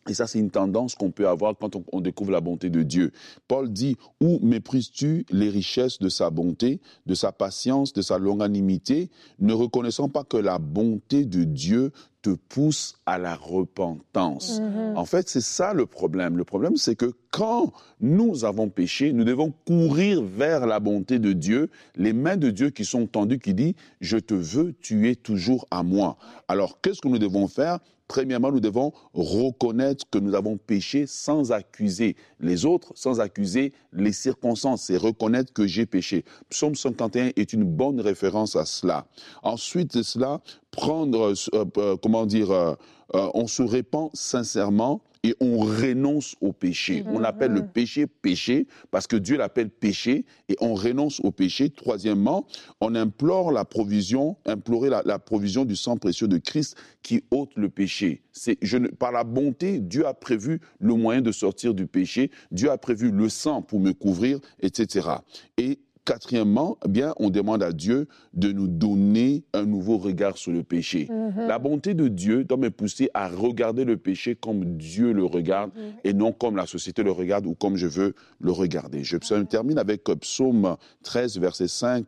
et 0.08 0.14
ça, 0.14 0.28
c'est 0.28 0.40
une 0.40 0.52
tendance 0.52 0.94
qu'on 0.94 1.10
peut 1.10 1.28
avoir 1.28 1.58
quand 1.58 1.76
on, 1.76 1.84
on 1.92 2.00
découvre 2.00 2.32
la 2.32 2.42
bonté 2.42 2.70
de 2.70 2.84
Dieu. 2.84 3.12
Paul 3.48 3.72
dit, 3.72 3.98
où 4.22 4.40
méprises-tu 4.42 5.26
les 5.32 5.50
richesses 5.50 5.98
de 5.98 6.10
sa 6.10 6.30
bonté, 6.30 6.80
de 7.08 7.16
sa 7.16 7.32
patience, 7.32 7.92
de 7.94 8.04
sa 8.04 8.20
longanimité, 8.20 9.10
ne 9.40 9.54
reconnaissant 9.54 10.10
pas 10.10 10.24
que 10.24 10.38
la 10.38 10.60
bonté 10.60 11.26
de 11.26 11.44
Dieu 11.44 11.92
te 12.22 12.30
pousse 12.30 12.96
à 13.08 13.18
la 13.18 13.36
repentance? 13.36 14.60
Mhm. 14.60 14.96
En 14.96 15.06
fait, 15.06 15.28
c'est 15.28 15.42
ça 15.42 15.74
le 15.74 15.88
problème. 15.88 16.38
Le 16.38 16.44
problème, 16.44 16.78
c'est 16.78 16.96
que 16.96 17.12
quand 17.32 17.74
nous 18.00 18.46
avons 18.46 18.70
péché, 18.70 19.12
nous 19.12 19.24
devons 19.24 19.54
courir 19.66 20.22
vers 20.22 20.68
la 20.68 20.80
bonté 20.80 21.18
de 21.18 21.34
Dieu, 21.34 21.72
les 21.96 22.14
mains 22.14 22.38
de 22.38 22.52
Dieu 22.52 22.70
qui 22.70 22.86
sont 22.86 23.08
tendues, 23.08 23.40
qui 23.40 23.56
dit, 23.56 23.76
je 24.02 24.18
te 24.18 24.36
veux, 24.36 24.76
tu 24.82 25.10
es 25.10 25.16
toujours 25.16 25.66
à 25.72 25.82
moi. 25.82 26.18
Alors, 26.48 26.80
qu'est-ce 26.82 27.02
que 27.02 27.08
nous 27.08 27.18
devons 27.20 27.48
faire 27.48 27.80
Premièrement, 28.08 28.52
nous 28.52 28.60
devons 28.60 28.94
reconnaître 29.14 30.06
que 30.10 30.20
nous 30.20 30.36
avons 30.36 30.58
péché 30.58 31.06
sans 31.08 31.52
accuser 31.52 32.16
les 32.40 32.66
autres, 32.66 32.92
sans 32.96 33.20
accuser 33.20 33.74
les 33.94 34.12
circonstances, 34.12 34.84
c'est 34.84 34.98
reconnaître 34.98 35.54
que 35.54 35.66
j'ai 35.66 35.86
péché. 35.86 36.24
Psaume 36.50 36.76
51 36.76 37.32
est 37.36 37.54
une 37.54 37.64
bonne 37.64 38.00
référence 38.00 38.56
à 38.56 38.66
cela. 38.66 39.08
Ensuite 39.42 40.04
cela, 40.04 40.42
prendre, 40.72 41.34
euh, 41.54 41.66
euh, 41.78 41.98
comment 41.98 42.26
dire, 42.26 42.52
euh, 42.52 42.76
euh, 43.14 43.30
on 43.34 43.48
se 43.48 43.64
répand 43.64 44.10
sincèrement 44.14 45.02
et 45.26 45.36
on 45.40 45.58
renonce 45.58 46.36
au 46.40 46.54
péché. 46.54 47.04
On 47.08 47.24
appelle 47.24 47.52
le 47.52 47.66
péché 47.66 48.06
péché 48.06 48.68
parce 48.92 49.08
que 49.08 49.16
Dieu 49.16 49.38
l'appelle 49.38 49.72
péché 49.72 50.24
et 50.50 50.56
on 50.62 50.76
renonce 50.76 51.20
au 51.22 51.32
péché. 51.32 51.72
Troisièmement, 51.72 52.46
on 52.80 52.94
implore 52.94 53.52
la 53.52 53.66
provision, 53.66 54.38
implorer 54.46 54.92
la, 54.92 55.02
la 55.04 55.18
provision 55.18 55.66
du 55.66 55.76
sang 55.76 55.98
précieux 55.98 56.28
de 56.28 56.38
Christ 56.38 56.76
qui 57.02 57.24
ôte 57.32 57.50
le 57.56 57.70
péché. 57.70 58.22
C'est, 58.32 58.60
je 58.62 58.78
ne- 58.78 58.90
par 58.90 59.12
la 59.12 59.24
bonté, 59.24 59.80
Dieu 59.80 60.06
a 60.06 60.14
prévu 60.14 60.62
le 60.80 60.94
moyen 60.94 61.22
de 61.22 61.32
sortir 61.32 61.74
du 61.74 61.88
péché. 61.88 62.30
Dieu 62.52 62.70
a 62.70 62.78
prévu 62.78 63.10
le 63.10 63.28
sang 63.28 63.64
pour 63.64 63.80
me 63.80 63.94
couvrir, 63.94 64.40
etc. 64.60 65.10
Et 65.58 65.80
Quatrièmement, 66.06 66.78
eh 66.86 66.88
bien, 66.88 67.14
on 67.18 67.32
demande 67.32 67.64
à 67.64 67.72
Dieu 67.72 68.08
de 68.34 68.52
nous 68.52 68.68
donner 68.68 69.44
un 69.54 69.66
nouveau 69.66 69.98
regard 69.98 70.38
sur 70.38 70.52
le 70.52 70.62
péché. 70.62 71.08
Mhm. 71.10 71.48
La 71.48 71.58
bonté 71.58 71.96
de 71.96 72.08
Dieu 72.08 72.44
doit 72.44 72.58
me 72.58 72.70
pousser 72.70 73.10
à 73.16 73.28
regarder 73.28 73.86
le 73.86 73.98
péché 73.98 74.36
comme 74.36 74.78
Dieu 74.78 75.14
le 75.14 75.26
regarde 75.26 75.72
et 76.04 76.14
non 76.14 76.32
comme 76.32 76.58
la 76.58 76.68
société 76.68 77.02
le 77.02 77.12
regarde 77.12 77.48
ou 77.48 77.56
comme 77.56 77.76
je 77.76 77.88
veux 77.88 78.14
le 78.40 78.52
regarder. 78.52 79.04
Je 79.04 79.18
termine 79.46 79.80
avec 79.80 80.08
euh, 80.10 80.16
Psaume 80.16 80.78
13, 81.04 81.40
verset 81.40 81.68
5. 81.68 82.06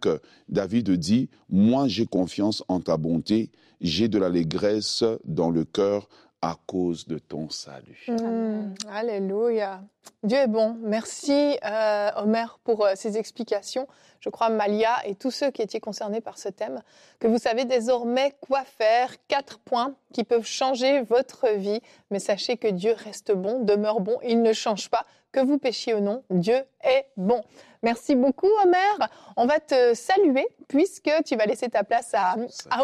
David 0.47 0.91
dit, 0.91 1.29
Moi 1.49 1.87
j'ai 1.87 2.05
confiance 2.05 2.63
en 2.67 2.79
ta 2.79 2.97
bonté, 2.97 3.49
j'ai 3.81 4.07
de 4.07 4.19
l'allégresse 4.19 5.03
dans 5.25 5.49
le 5.49 5.63
cœur 5.63 6.07
à 6.41 6.55
cause 6.67 7.07
de 7.07 7.17
ton 7.17 7.49
salut. 7.49 8.05
Mm. 8.07 8.73
Alléluia. 8.91 9.81
Dieu 10.23 10.37
est 10.37 10.47
bon. 10.47 10.77
Merci, 10.81 11.57
euh, 11.65 12.09
Omer, 12.17 12.59
pour 12.63 12.85
euh, 12.85 12.93
ces 12.95 13.17
explications. 13.17 13.87
Je 14.19 14.29
crois, 14.29 14.49
Malia 14.49 15.05
et 15.05 15.15
tous 15.15 15.31
ceux 15.31 15.51
qui 15.51 15.61
étaient 15.61 15.79
concernés 15.79 16.21
par 16.21 16.37
ce 16.37 16.49
thème, 16.49 16.81
que 17.19 17.27
vous 17.27 17.37
savez 17.37 17.65
désormais 17.65 18.35
quoi 18.41 18.63
faire. 18.63 19.13
Quatre 19.27 19.59
points 19.59 19.93
qui 20.13 20.23
peuvent 20.23 20.45
changer 20.45 21.01
votre 21.01 21.49
vie. 21.49 21.81
Mais 22.11 22.19
sachez 22.19 22.57
que 22.57 22.67
Dieu 22.67 22.93
reste 22.97 23.31
bon, 23.31 23.63
demeure 23.63 23.99
bon. 23.99 24.17
Il 24.23 24.41
ne 24.41 24.53
change 24.53 24.89
pas 24.89 25.05
que 25.37 25.45
vous 25.45 25.59
péchiez 25.59 25.93
ou 25.93 25.99
non, 25.99 26.23
Dieu 26.31 26.57
est 26.83 27.05
bon. 27.15 27.43
Merci 27.83 28.15
beaucoup, 28.15 28.49
Omer. 28.63 29.09
On 29.35 29.45
va 29.45 29.59
te 29.59 29.93
saluer 29.93 30.47
puisque 30.67 31.11
tu 31.25 31.35
vas 31.35 31.45
laisser 31.45 31.69
ta 31.69 31.83
place 31.83 32.11
à, 32.15 32.35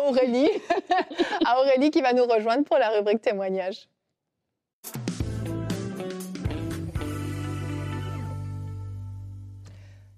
Aurélie, 0.08 0.50
à 1.46 1.60
Aurélie 1.60 1.90
qui 1.90 2.02
va 2.02 2.14
nous 2.14 2.26
rejoindre 2.26 2.64
pour 2.64 2.78
la 2.78 2.90
rubrique 2.90 3.22
témoignage. 3.22 3.90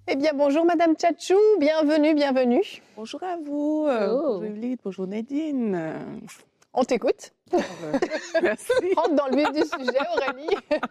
Eh 0.08 0.17
bien, 0.17 0.34
bonjour 0.34 0.65
Madame 0.65 0.95
Tchatchou, 0.95 1.39
bienvenue, 1.58 2.15
bienvenue. 2.15 2.63
Bonjour 2.98 3.24
à 3.24 3.38
vous, 3.38 3.86
euh, 3.88 4.10
oh. 4.12 4.39
bonjour 4.41 4.78
bonjour 4.84 5.08
Nadine. 5.08 5.95
On 6.74 6.84
t'écoute. 6.84 7.35
Merci. 8.41 8.71
Rentre 8.95 9.13
dans 9.15 9.27
le 9.27 9.38
vif 9.38 9.51
du 9.51 9.62
sujet, 9.62 9.99
Aurélie. 10.15 10.55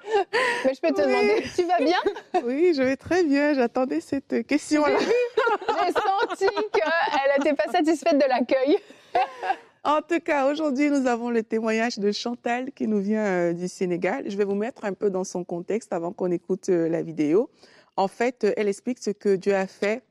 Mais 0.65 0.75
je 0.75 0.81
peux 0.81 0.93
te 0.93 1.01
Oui. 1.03 1.07
demander, 1.09 1.45
tu 1.55 1.65
vas 1.65 1.79
bien? 1.79 1.99
Oui, 2.45 2.73
je 2.77 2.83
vais 2.83 2.97
très 2.97 3.25
bien, 3.25 3.55
j'attendais 3.55 4.01
cette 4.01 4.47
question-là. 4.47 4.99
J'ai 4.99 5.93
senti 5.93 6.55
qu'elle 6.73 7.39
n'était 7.39 7.55
pas 7.55 7.71
satisfaite 7.71 8.15
de 8.19 8.29
l'accueil. 8.29 8.79
En 9.83 10.01
tout 10.01 10.21
cas, 10.21 10.51
aujourd'hui, 10.51 10.89
nous 10.91 11.07
avons 11.07 11.29
le 11.31 11.43
témoignage 11.43 11.99
de 11.99 12.11
Chantal 12.13 12.73
qui 12.73 12.87
nous 12.89 13.01
vient 13.01 13.25
euh, 13.27 13.53
du 13.53 13.69
Sénégal. 13.69 14.25
Je 14.31 14.37
vais 14.37 14.45
vous 14.47 14.55
mettre 14.55 14.85
un 14.87 14.95
peu 14.95 15.11
dans 15.11 15.25
son 15.25 15.45
contexte 15.45 15.93
avant 15.93 16.13
qu'on 16.13 16.31
écoute 16.31 16.71
euh, 16.71 16.89
la 16.89 17.03
vidéo. 17.03 17.51
En 17.97 18.09
fait, 18.09 18.45
euh, 18.45 18.53
elle 18.57 18.69
explique 18.69 18.99
ce 18.99 19.11
que 19.11 19.37
Dieu 19.37 19.55
a 19.55 19.67
fait 19.67 20.03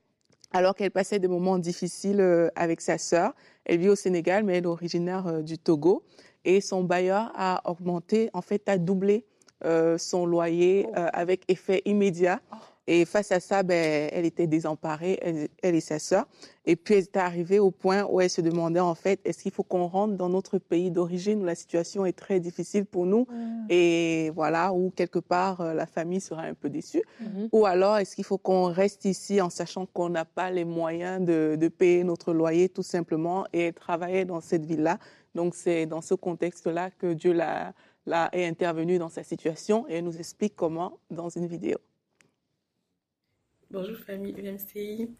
alors 0.52 0.76
qu'elle 0.76 0.92
passait 0.92 1.18
des 1.18 1.26
moments 1.26 1.58
difficiles 1.58 2.22
avec 2.54 2.80
sa 2.80 2.96
sœur. 2.96 3.32
Elle 3.64 3.78
vit 3.78 3.88
au 3.88 3.96
Sénégal, 3.96 4.44
mais 4.44 4.56
elle 4.58 4.62
est 4.64 4.68
originaire 4.68 5.42
du 5.42 5.58
Togo. 5.58 6.04
Et 6.44 6.60
son 6.60 6.82
bailleur 6.82 7.32
a 7.34 7.62
augmenté, 7.70 8.30
en 8.32 8.42
fait, 8.42 8.68
a 8.68 8.78
doublé 8.78 9.24
euh, 9.64 9.96
son 9.96 10.26
loyer 10.26 10.86
euh, 10.96 11.08
avec 11.12 11.44
effet 11.48 11.80
immédiat. 11.86 12.40
Et 12.86 13.06
face 13.06 13.32
à 13.32 13.40
ça, 13.40 13.62
ben, 13.62 14.10
elle 14.12 14.26
était 14.26 14.46
désemparée, 14.46 15.18
elle, 15.22 15.48
elle 15.62 15.74
et 15.74 15.80
sa 15.80 15.98
sœur. 15.98 16.26
Et 16.66 16.76
puis, 16.76 16.94
elle 16.94 17.00
est 17.04 17.16
arrivée 17.16 17.58
au 17.58 17.70
point 17.70 18.04
où 18.04 18.20
elle 18.20 18.28
se 18.28 18.42
demandait, 18.42 18.80
en 18.80 18.94
fait, 18.94 19.20
est-ce 19.24 19.42
qu'il 19.42 19.52
faut 19.52 19.62
qu'on 19.62 19.86
rentre 19.86 20.16
dans 20.16 20.28
notre 20.28 20.58
pays 20.58 20.90
d'origine 20.90 21.40
où 21.40 21.44
la 21.46 21.54
situation 21.54 22.04
est 22.04 22.12
très 22.12 22.40
difficile 22.40 22.84
pour 22.84 23.06
nous? 23.06 23.26
Et 23.70 24.30
voilà, 24.34 24.74
où 24.74 24.90
quelque 24.90 25.18
part, 25.18 25.62
euh, 25.62 25.72
la 25.72 25.86
famille 25.86 26.20
sera 26.20 26.42
un 26.42 26.52
peu 26.52 26.68
déçue. 26.68 27.02
Mhm. 27.20 27.48
Ou 27.52 27.64
alors, 27.64 27.96
est-ce 27.96 28.14
qu'il 28.14 28.24
faut 28.24 28.36
qu'on 28.36 28.64
reste 28.64 29.06
ici 29.06 29.40
en 29.40 29.48
sachant 29.48 29.86
qu'on 29.86 30.10
n'a 30.10 30.26
pas 30.26 30.50
les 30.50 30.66
moyens 30.66 31.24
de, 31.24 31.56
de 31.58 31.68
payer 31.68 32.04
notre 32.04 32.34
loyer 32.34 32.68
tout 32.68 32.82
simplement 32.82 33.46
et 33.54 33.72
travailler 33.72 34.26
dans 34.26 34.42
cette 34.42 34.66
ville-là? 34.66 34.98
Donc, 35.34 35.54
c'est 35.54 35.86
dans 35.86 36.00
ce 36.00 36.14
contexte-là 36.14 36.90
que 36.90 37.12
Dieu 37.12 37.32
l'a, 37.32 37.74
l'a, 38.06 38.28
est 38.32 38.46
intervenu 38.46 38.98
dans 38.98 39.08
sa 39.08 39.22
situation 39.22 39.86
et 39.88 40.00
nous 40.02 40.16
explique 40.16 40.54
comment 40.54 40.98
dans 41.10 41.28
une 41.28 41.46
vidéo. 41.46 41.78
Bonjour 43.70 43.96
famille 43.98 44.34
UMCI. 44.38 45.10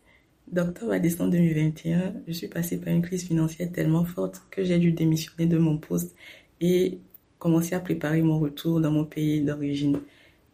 D'octobre 0.47 0.93
à 0.93 0.99
décembre 0.99 1.31
2021, 1.31 2.23
je 2.29 2.33
suis 2.33 2.49
passée 2.49 2.79
par 2.79 2.93
une 2.93 3.03
crise 3.03 3.27
financière 3.27 3.73
tellement 3.73 4.05
forte 4.05 4.43
que 4.51 4.63
j'ai 4.63 4.79
dû 4.79 4.93
démissionner 4.93 5.47
de 5.47 5.57
mon 5.59 5.79
poste 5.79 6.15
et 6.61 7.01
commencer 7.39 7.75
à 7.75 7.81
préparer 7.81 8.23
mon 8.23 8.39
retour 8.39 8.81
dans 8.81 8.91
mon 8.91 9.05
pays 9.05 9.41
d'origine. 9.41 10.01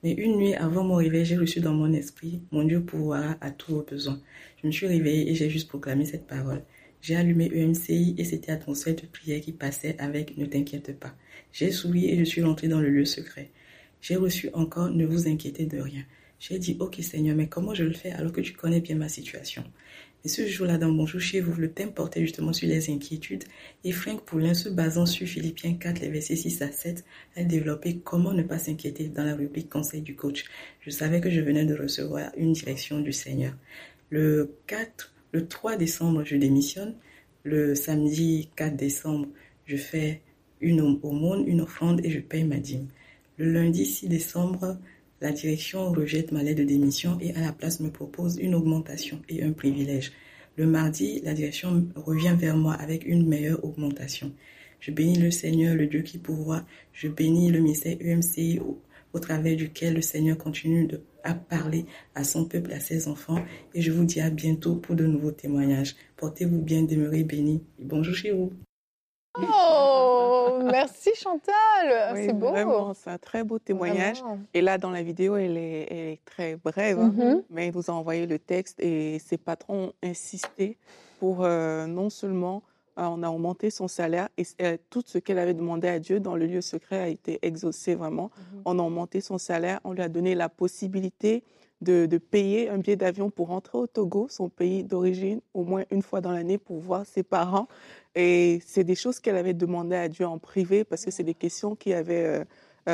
Mais 0.02 0.12
une 0.12 0.36
nuit 0.36 0.54
avant 0.54 0.84
mon 0.84 0.94
réveil, 0.94 1.24
j'ai 1.24 1.36
reçu 1.36 1.60
dans 1.60 1.74
mon 1.74 1.92
esprit, 1.92 2.40
mon 2.52 2.64
Dieu 2.64 2.82
pourvoira 2.82 3.36
à 3.40 3.50
tous 3.50 3.74
vos 3.74 3.82
besoins. 3.82 4.20
Je 4.62 4.66
me 4.66 4.72
suis 4.72 4.86
réveillée 4.86 5.30
et 5.30 5.34
j'ai 5.34 5.50
juste 5.50 5.68
proclamé 5.68 6.04
cette 6.06 6.26
parole. 6.26 6.62
J'ai 7.02 7.16
allumé 7.16 7.50
EMCI 7.54 8.14
et 8.18 8.24
c'était 8.24 8.52
l'atmosphère 8.52 8.94
de 8.94 9.06
prière 9.06 9.40
qui 9.40 9.52
passait 9.52 9.96
avec 9.98 10.36
Ne 10.36 10.46
t'inquiète 10.46 10.98
pas. 10.98 11.14
J'ai 11.52 11.70
souri 11.70 12.10
et 12.10 12.18
je 12.18 12.24
suis 12.24 12.42
rentrée 12.42 12.68
dans 12.68 12.80
le 12.80 12.90
lieu 12.90 13.04
secret. 13.04 13.50
J'ai 14.02 14.16
reçu 14.16 14.50
encore 14.52 14.90
Ne 14.90 15.06
vous 15.06 15.28
inquiétez 15.28 15.66
de 15.66 15.78
rien. 15.78 16.04
J'ai 16.40 16.58
dit, 16.58 16.76
ok 16.80 16.96
Seigneur, 17.02 17.36
mais 17.36 17.48
comment 17.48 17.74
je 17.74 17.84
le 17.84 17.92
fais 17.92 18.12
alors 18.12 18.32
que 18.32 18.40
tu 18.40 18.54
connais 18.54 18.80
bien 18.80 18.96
ma 18.96 19.08
situation? 19.08 19.62
Et 20.24 20.28
ce 20.28 20.46
jour-là, 20.46 20.76
dans 20.76 20.92
Bonjour 20.92 21.20
chez 21.20 21.40
vous, 21.40 21.58
le 21.58 21.70
thème 21.70 21.92
portait 21.92 22.20
justement 22.20 22.52
sur 22.52 22.68
les 22.68 22.90
inquiétudes. 22.90 23.44
Et 23.84 23.92
Frank 23.92 24.22
Poulin, 24.22 24.52
se 24.52 24.68
basant 24.68 25.06
sur 25.06 25.26
Philippiens 25.26 25.74
4, 25.74 26.00
les 26.00 26.10
versets 26.10 26.36
6 26.36 26.60
à 26.60 26.70
7, 26.70 27.04
a 27.36 27.44
développé 27.44 28.00
comment 28.04 28.34
ne 28.34 28.42
pas 28.42 28.58
s'inquiéter 28.58 29.08
dans 29.08 29.24
la 29.24 29.34
rubrique 29.34 29.70
Conseil 29.70 30.02
du 30.02 30.16
coach. 30.16 30.44
Je 30.80 30.90
savais 30.90 31.22
que 31.22 31.30
je 31.30 31.40
venais 31.40 31.64
de 31.64 31.74
recevoir 31.74 32.32
une 32.36 32.52
direction 32.52 33.00
du 33.00 33.12
Seigneur. 33.12 33.54
Le 34.10 34.56
4, 34.66 35.14
le 35.32 35.46
3 35.46 35.76
décembre, 35.76 36.24
je 36.24 36.36
démissionne. 36.36 36.94
Le 37.44 37.74
samedi 37.74 38.50
4 38.56 38.76
décembre, 38.76 39.28
je 39.64 39.76
fais 39.76 40.20
une 40.60 40.80
aumône, 40.80 41.46
une 41.46 41.60
offrande 41.60 42.04
et 42.04 42.10
je 42.10 42.20
paye 42.20 42.44
ma 42.44 42.58
dîme. 42.58 42.88
Le 43.38 43.50
lundi 43.50 43.86
6 43.86 44.08
décembre, 44.08 44.76
la 45.20 45.32
direction 45.32 45.92
rejette 45.92 46.32
ma 46.32 46.42
lettre 46.42 46.60
de 46.60 46.64
démission 46.64 47.18
et 47.20 47.34
à 47.34 47.40
la 47.40 47.52
place 47.52 47.80
me 47.80 47.90
propose 47.90 48.38
une 48.38 48.54
augmentation 48.54 49.20
et 49.28 49.42
un 49.42 49.52
privilège. 49.52 50.12
Le 50.56 50.66
mardi, 50.66 51.20
la 51.24 51.32
direction 51.32 51.86
revient 51.94 52.34
vers 52.36 52.56
moi 52.56 52.74
avec 52.74 53.06
une 53.06 53.26
meilleure 53.26 53.64
augmentation. 53.64 54.32
Je 54.80 54.90
bénis 54.90 55.18
le 55.18 55.30
Seigneur, 55.30 55.74
le 55.74 55.86
Dieu 55.86 56.02
qui 56.02 56.18
pourvoit. 56.18 56.64
Je 56.92 57.08
bénis 57.08 57.50
le 57.50 57.60
ministère 57.60 57.96
UMCI 58.00 58.60
au, 59.12 59.18
travers 59.18 59.56
duquel 59.56 59.94
le 59.94 60.02
Seigneur 60.02 60.36
continue 60.38 60.86
de, 60.86 61.02
à 61.24 61.34
parler 61.34 61.86
à 62.14 62.24
son 62.24 62.44
peuple, 62.46 62.72
à 62.72 62.80
ses 62.80 63.08
enfants. 63.08 63.38
Et 63.74 63.82
je 63.82 63.92
vous 63.92 64.04
dis 64.04 64.20
à 64.20 64.30
bientôt 64.30 64.76
pour 64.76 64.94
de 64.96 65.06
nouveaux 65.06 65.32
témoignages. 65.32 65.94
Portez-vous 66.16 66.60
bien, 66.60 66.82
demeurez 66.82 67.24
bénis. 67.24 67.62
Bonjour 67.78 68.14
chez 68.14 68.32
vous. 68.32 68.52
Oh, 69.38 70.58
merci 70.70 71.10
Chantal. 71.16 72.14
Oui, 72.14 72.24
c'est 72.26 72.32
beau. 72.32 72.48
Vraiment, 72.50 72.94
c'est 72.94 73.10
un 73.10 73.18
très 73.18 73.44
beau 73.44 73.58
témoignage. 73.58 74.18
Vraiment. 74.20 74.40
Et 74.54 74.60
là, 74.60 74.76
dans 74.76 74.90
la 74.90 75.02
vidéo, 75.02 75.36
elle 75.36 75.56
est, 75.56 75.86
elle 75.90 76.08
est 76.14 76.20
très 76.24 76.56
brève, 76.56 76.98
hein, 76.98 77.12
Mhm. 77.16 77.42
mais 77.50 77.66
elle 77.68 77.72
vous 77.72 77.90
a 77.90 77.94
envoyé 77.94 78.26
le 78.26 78.38
texte 78.38 78.80
et 78.80 79.18
ses 79.20 79.38
patrons 79.38 79.86
ont 79.88 79.92
insisté 80.02 80.76
pour 81.20 81.44
euh, 81.44 81.86
non 81.86 82.10
seulement 82.10 82.56
euh, 82.56 82.60
on 82.96 83.22
a 83.22 83.30
augmenté 83.30 83.70
son 83.70 83.88
salaire 83.88 84.28
et 84.36 84.44
euh, 84.62 84.76
tout 84.90 85.02
ce 85.06 85.18
qu'elle 85.18 85.38
avait 85.38 85.54
demandé 85.54 85.88
à 85.88 85.98
Dieu 85.98 86.20
dans 86.20 86.36
le 86.36 86.46
lieu 86.46 86.60
secret 86.60 86.98
a 86.98 87.08
été 87.08 87.38
exaucé 87.42 87.94
vraiment. 87.94 88.30
Mhm. 88.54 88.62
On 88.64 88.78
a 88.78 88.82
augmenté 88.82 89.20
son 89.20 89.38
salaire, 89.38 89.80
on 89.84 89.92
lui 89.92 90.02
a 90.02 90.08
donné 90.08 90.34
la 90.34 90.48
possibilité 90.48 91.44
de, 91.80 92.06
de 92.06 92.18
payer 92.18 92.68
un 92.68 92.78
billet 92.78 92.96
d'avion 92.96 93.30
pour 93.30 93.48
rentrer 93.48 93.78
au 93.78 93.86
Togo, 93.86 94.26
son 94.28 94.48
pays 94.48 94.84
d'origine, 94.84 95.40
au 95.54 95.64
moins 95.64 95.84
une 95.90 96.02
fois 96.02 96.20
dans 96.20 96.32
l'année 96.32 96.58
pour 96.58 96.78
voir 96.78 97.06
ses 97.06 97.22
parents. 97.22 97.68
Et 98.14 98.60
c'est 98.66 98.84
des 98.84 98.94
choses 98.94 99.20
qu'elle 99.20 99.36
avait 99.36 99.54
demandé 99.54 99.96
à 99.96 100.08
Dieu 100.08 100.26
en 100.26 100.38
privé 100.38 100.84
parce 100.84 101.04
que 101.04 101.10
c'est 101.10 101.22
des 101.22 101.34
questions 101.34 101.76
qu'il 101.76 101.94
avait 101.94 102.26
euh, 102.26 102.44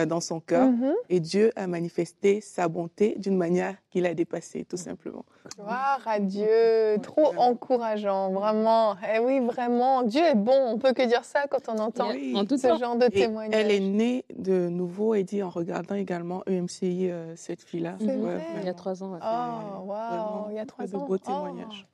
euh, 0.02 0.06
dans 0.06 0.20
son 0.20 0.40
cœur. 0.40 0.66
Mhm. 0.68 0.94
Et 1.08 1.20
Dieu 1.20 1.52
a 1.56 1.66
manifesté 1.66 2.40
sa 2.40 2.68
bonté 2.68 3.14
d'une 3.18 3.36
manière 3.36 3.74
qu'il 3.90 4.06
a 4.06 4.14
dépassée, 4.14 4.64
tout 4.68 4.76
simplement. 4.76 5.24
Gloire 5.58 6.00
à 6.06 6.18
Dieu, 6.18 6.98
trop 7.02 7.32
encourageant, 7.36 8.30
vraiment. 8.32 8.96
Eh 9.14 9.18
oui, 9.20 9.40
vraiment, 9.40 10.02
Dieu 10.02 10.22
est 10.22 10.34
bon. 10.34 10.52
On 10.74 10.78
peut 10.78 10.92
que 10.92 11.06
dire 11.06 11.24
ça 11.24 11.46
quand 11.48 11.68
on 11.68 11.78
entend 11.78 12.08
Oui. 12.10 12.34
En 12.36 12.44
tout 12.44 12.56
ce 12.58 12.66
temps. 12.66 12.78
genre 12.78 12.96
de 12.96 13.06
Et 13.06 13.10
témoignage. 13.10 13.60
elle 13.60 13.70
est 13.70 13.80
née 13.80 14.24
de 14.36 14.68
nouveau, 14.68 15.14
et 15.14 15.22
dit 15.22 15.42
en 15.42 15.50
regardant 15.50 15.94
également 15.94 16.42
EMCI, 16.48 17.10
euh, 17.10 17.32
cette 17.36 17.62
fille-là. 17.62 17.94
Il 18.00 18.64
y 18.64 18.68
a 18.68 18.74
trois 18.74 19.02
ans. 19.04 19.12
Oh, 19.22 19.84
waouh, 19.86 20.50
il 20.50 20.56
y 20.56 20.58
a 20.58 20.66
trois 20.66 20.86
de 20.86 20.96
ans. 20.96 21.06
beaux 21.06 21.14
Oh. 21.14 21.18
témoignages. 21.18 21.86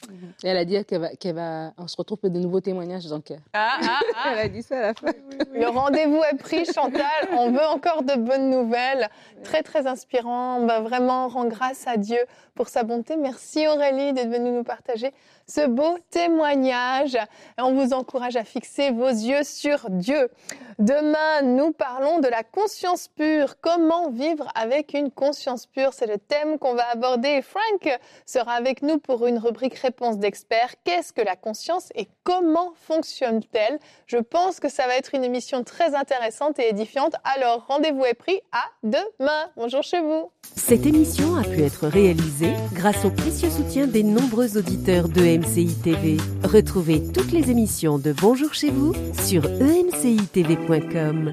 Et 0.44 0.48
elle 0.48 0.56
a 0.56 0.64
dit 0.64 0.82
qu'elle 0.84 1.00
va, 1.00 1.08
qu'elle 1.10 1.34
va, 1.34 1.72
on 1.78 1.86
se 1.88 1.96
retrouve 1.96 2.18
pour 2.18 2.30
de 2.30 2.38
nouveaux 2.38 2.60
témoignages 2.60 3.06
dans 3.06 3.16
le 3.16 3.22
cœur. 3.22 3.38
Ah, 3.52 3.76
ah, 3.82 4.00
ah. 4.16 4.28
Elle 4.32 4.38
a 4.38 4.48
dit 4.48 4.62
ça 4.62 4.78
à 4.78 4.80
la 4.82 4.94
fin. 4.94 5.08
Le 5.52 5.66
rendez-vous 5.68 6.20
est 6.32 6.36
pris, 6.38 6.64
Chantal. 6.64 7.02
On 7.36 7.50
veut 7.52 7.64
encore 7.66 7.91
de 8.00 8.14
bonnes 8.14 8.48
nouvelles. 8.48 9.10
Très, 9.44 9.62
très 9.62 9.86
inspirant. 9.86 10.56
On 10.56 10.66
va 10.66 10.80
vraiment 10.80 11.28
rendre 11.28 11.50
grâce 11.50 11.86
à 11.86 11.98
Dieu 11.98 12.20
pour 12.54 12.68
sa 12.68 12.82
bonté. 12.82 13.16
Merci 13.16 13.66
Aurélie 13.68 14.14
d'être 14.14 14.30
venue 14.30 14.50
nous 14.50 14.64
partager 14.64 15.12
ce 15.52 15.66
beau 15.66 15.98
témoignage. 16.10 17.18
On 17.58 17.74
vous 17.74 17.92
encourage 17.92 18.36
à 18.36 18.44
fixer 18.44 18.90
vos 18.90 19.08
yeux 19.08 19.44
sur 19.44 19.90
Dieu. 19.90 20.30
Demain, 20.78 21.42
nous 21.42 21.72
parlons 21.72 22.20
de 22.20 22.28
la 22.28 22.42
conscience 22.42 23.08
pure. 23.08 23.56
Comment 23.60 24.10
vivre 24.10 24.48
avec 24.54 24.94
une 24.94 25.10
conscience 25.10 25.66
pure? 25.66 25.92
C'est 25.92 26.06
le 26.06 26.16
thème 26.16 26.58
qu'on 26.58 26.74
va 26.74 26.84
aborder. 26.90 27.42
Frank 27.42 27.98
sera 28.24 28.52
avec 28.52 28.82
nous 28.82 28.98
pour 28.98 29.26
une 29.26 29.38
rubrique 29.38 29.74
réponse 29.74 30.18
d'experts. 30.18 30.74
Qu'est-ce 30.84 31.12
que 31.12 31.20
la 31.20 31.36
conscience 31.36 31.90
et 31.94 32.08
comment 32.24 32.72
fonctionne-t-elle? 32.86 33.78
Je 34.06 34.16
pense 34.16 34.58
que 34.58 34.70
ça 34.70 34.86
va 34.86 34.96
être 34.96 35.14
une 35.14 35.24
émission 35.24 35.62
très 35.64 35.94
intéressante 35.94 36.58
et 36.58 36.70
édifiante. 36.70 37.14
Alors, 37.24 37.66
rendez-vous 37.68 38.04
est 38.04 38.14
pris 38.14 38.40
à 38.52 38.64
demain. 38.82 39.50
Bonjour 39.56 39.82
chez 39.82 40.00
vous. 40.00 40.30
Cette 40.56 40.86
émission 40.86 41.36
a 41.36 41.42
pu 41.42 41.62
être 41.62 41.86
réalisée 41.86 42.54
grâce 42.72 43.04
au 43.04 43.10
précieux 43.10 43.50
soutien 43.50 43.86
des 43.86 44.02
nombreux 44.02 44.56
auditeurs 44.56 45.08
de 45.08 45.22
TV. 45.42 46.16
Retrouvez 46.44 47.02
toutes 47.12 47.32
les 47.32 47.50
émissions 47.50 47.98
de 47.98 48.12
Bonjour 48.12 48.54
chez 48.54 48.70
vous 48.70 48.94
sur 49.24 49.44
emcitv.com. 49.44 51.32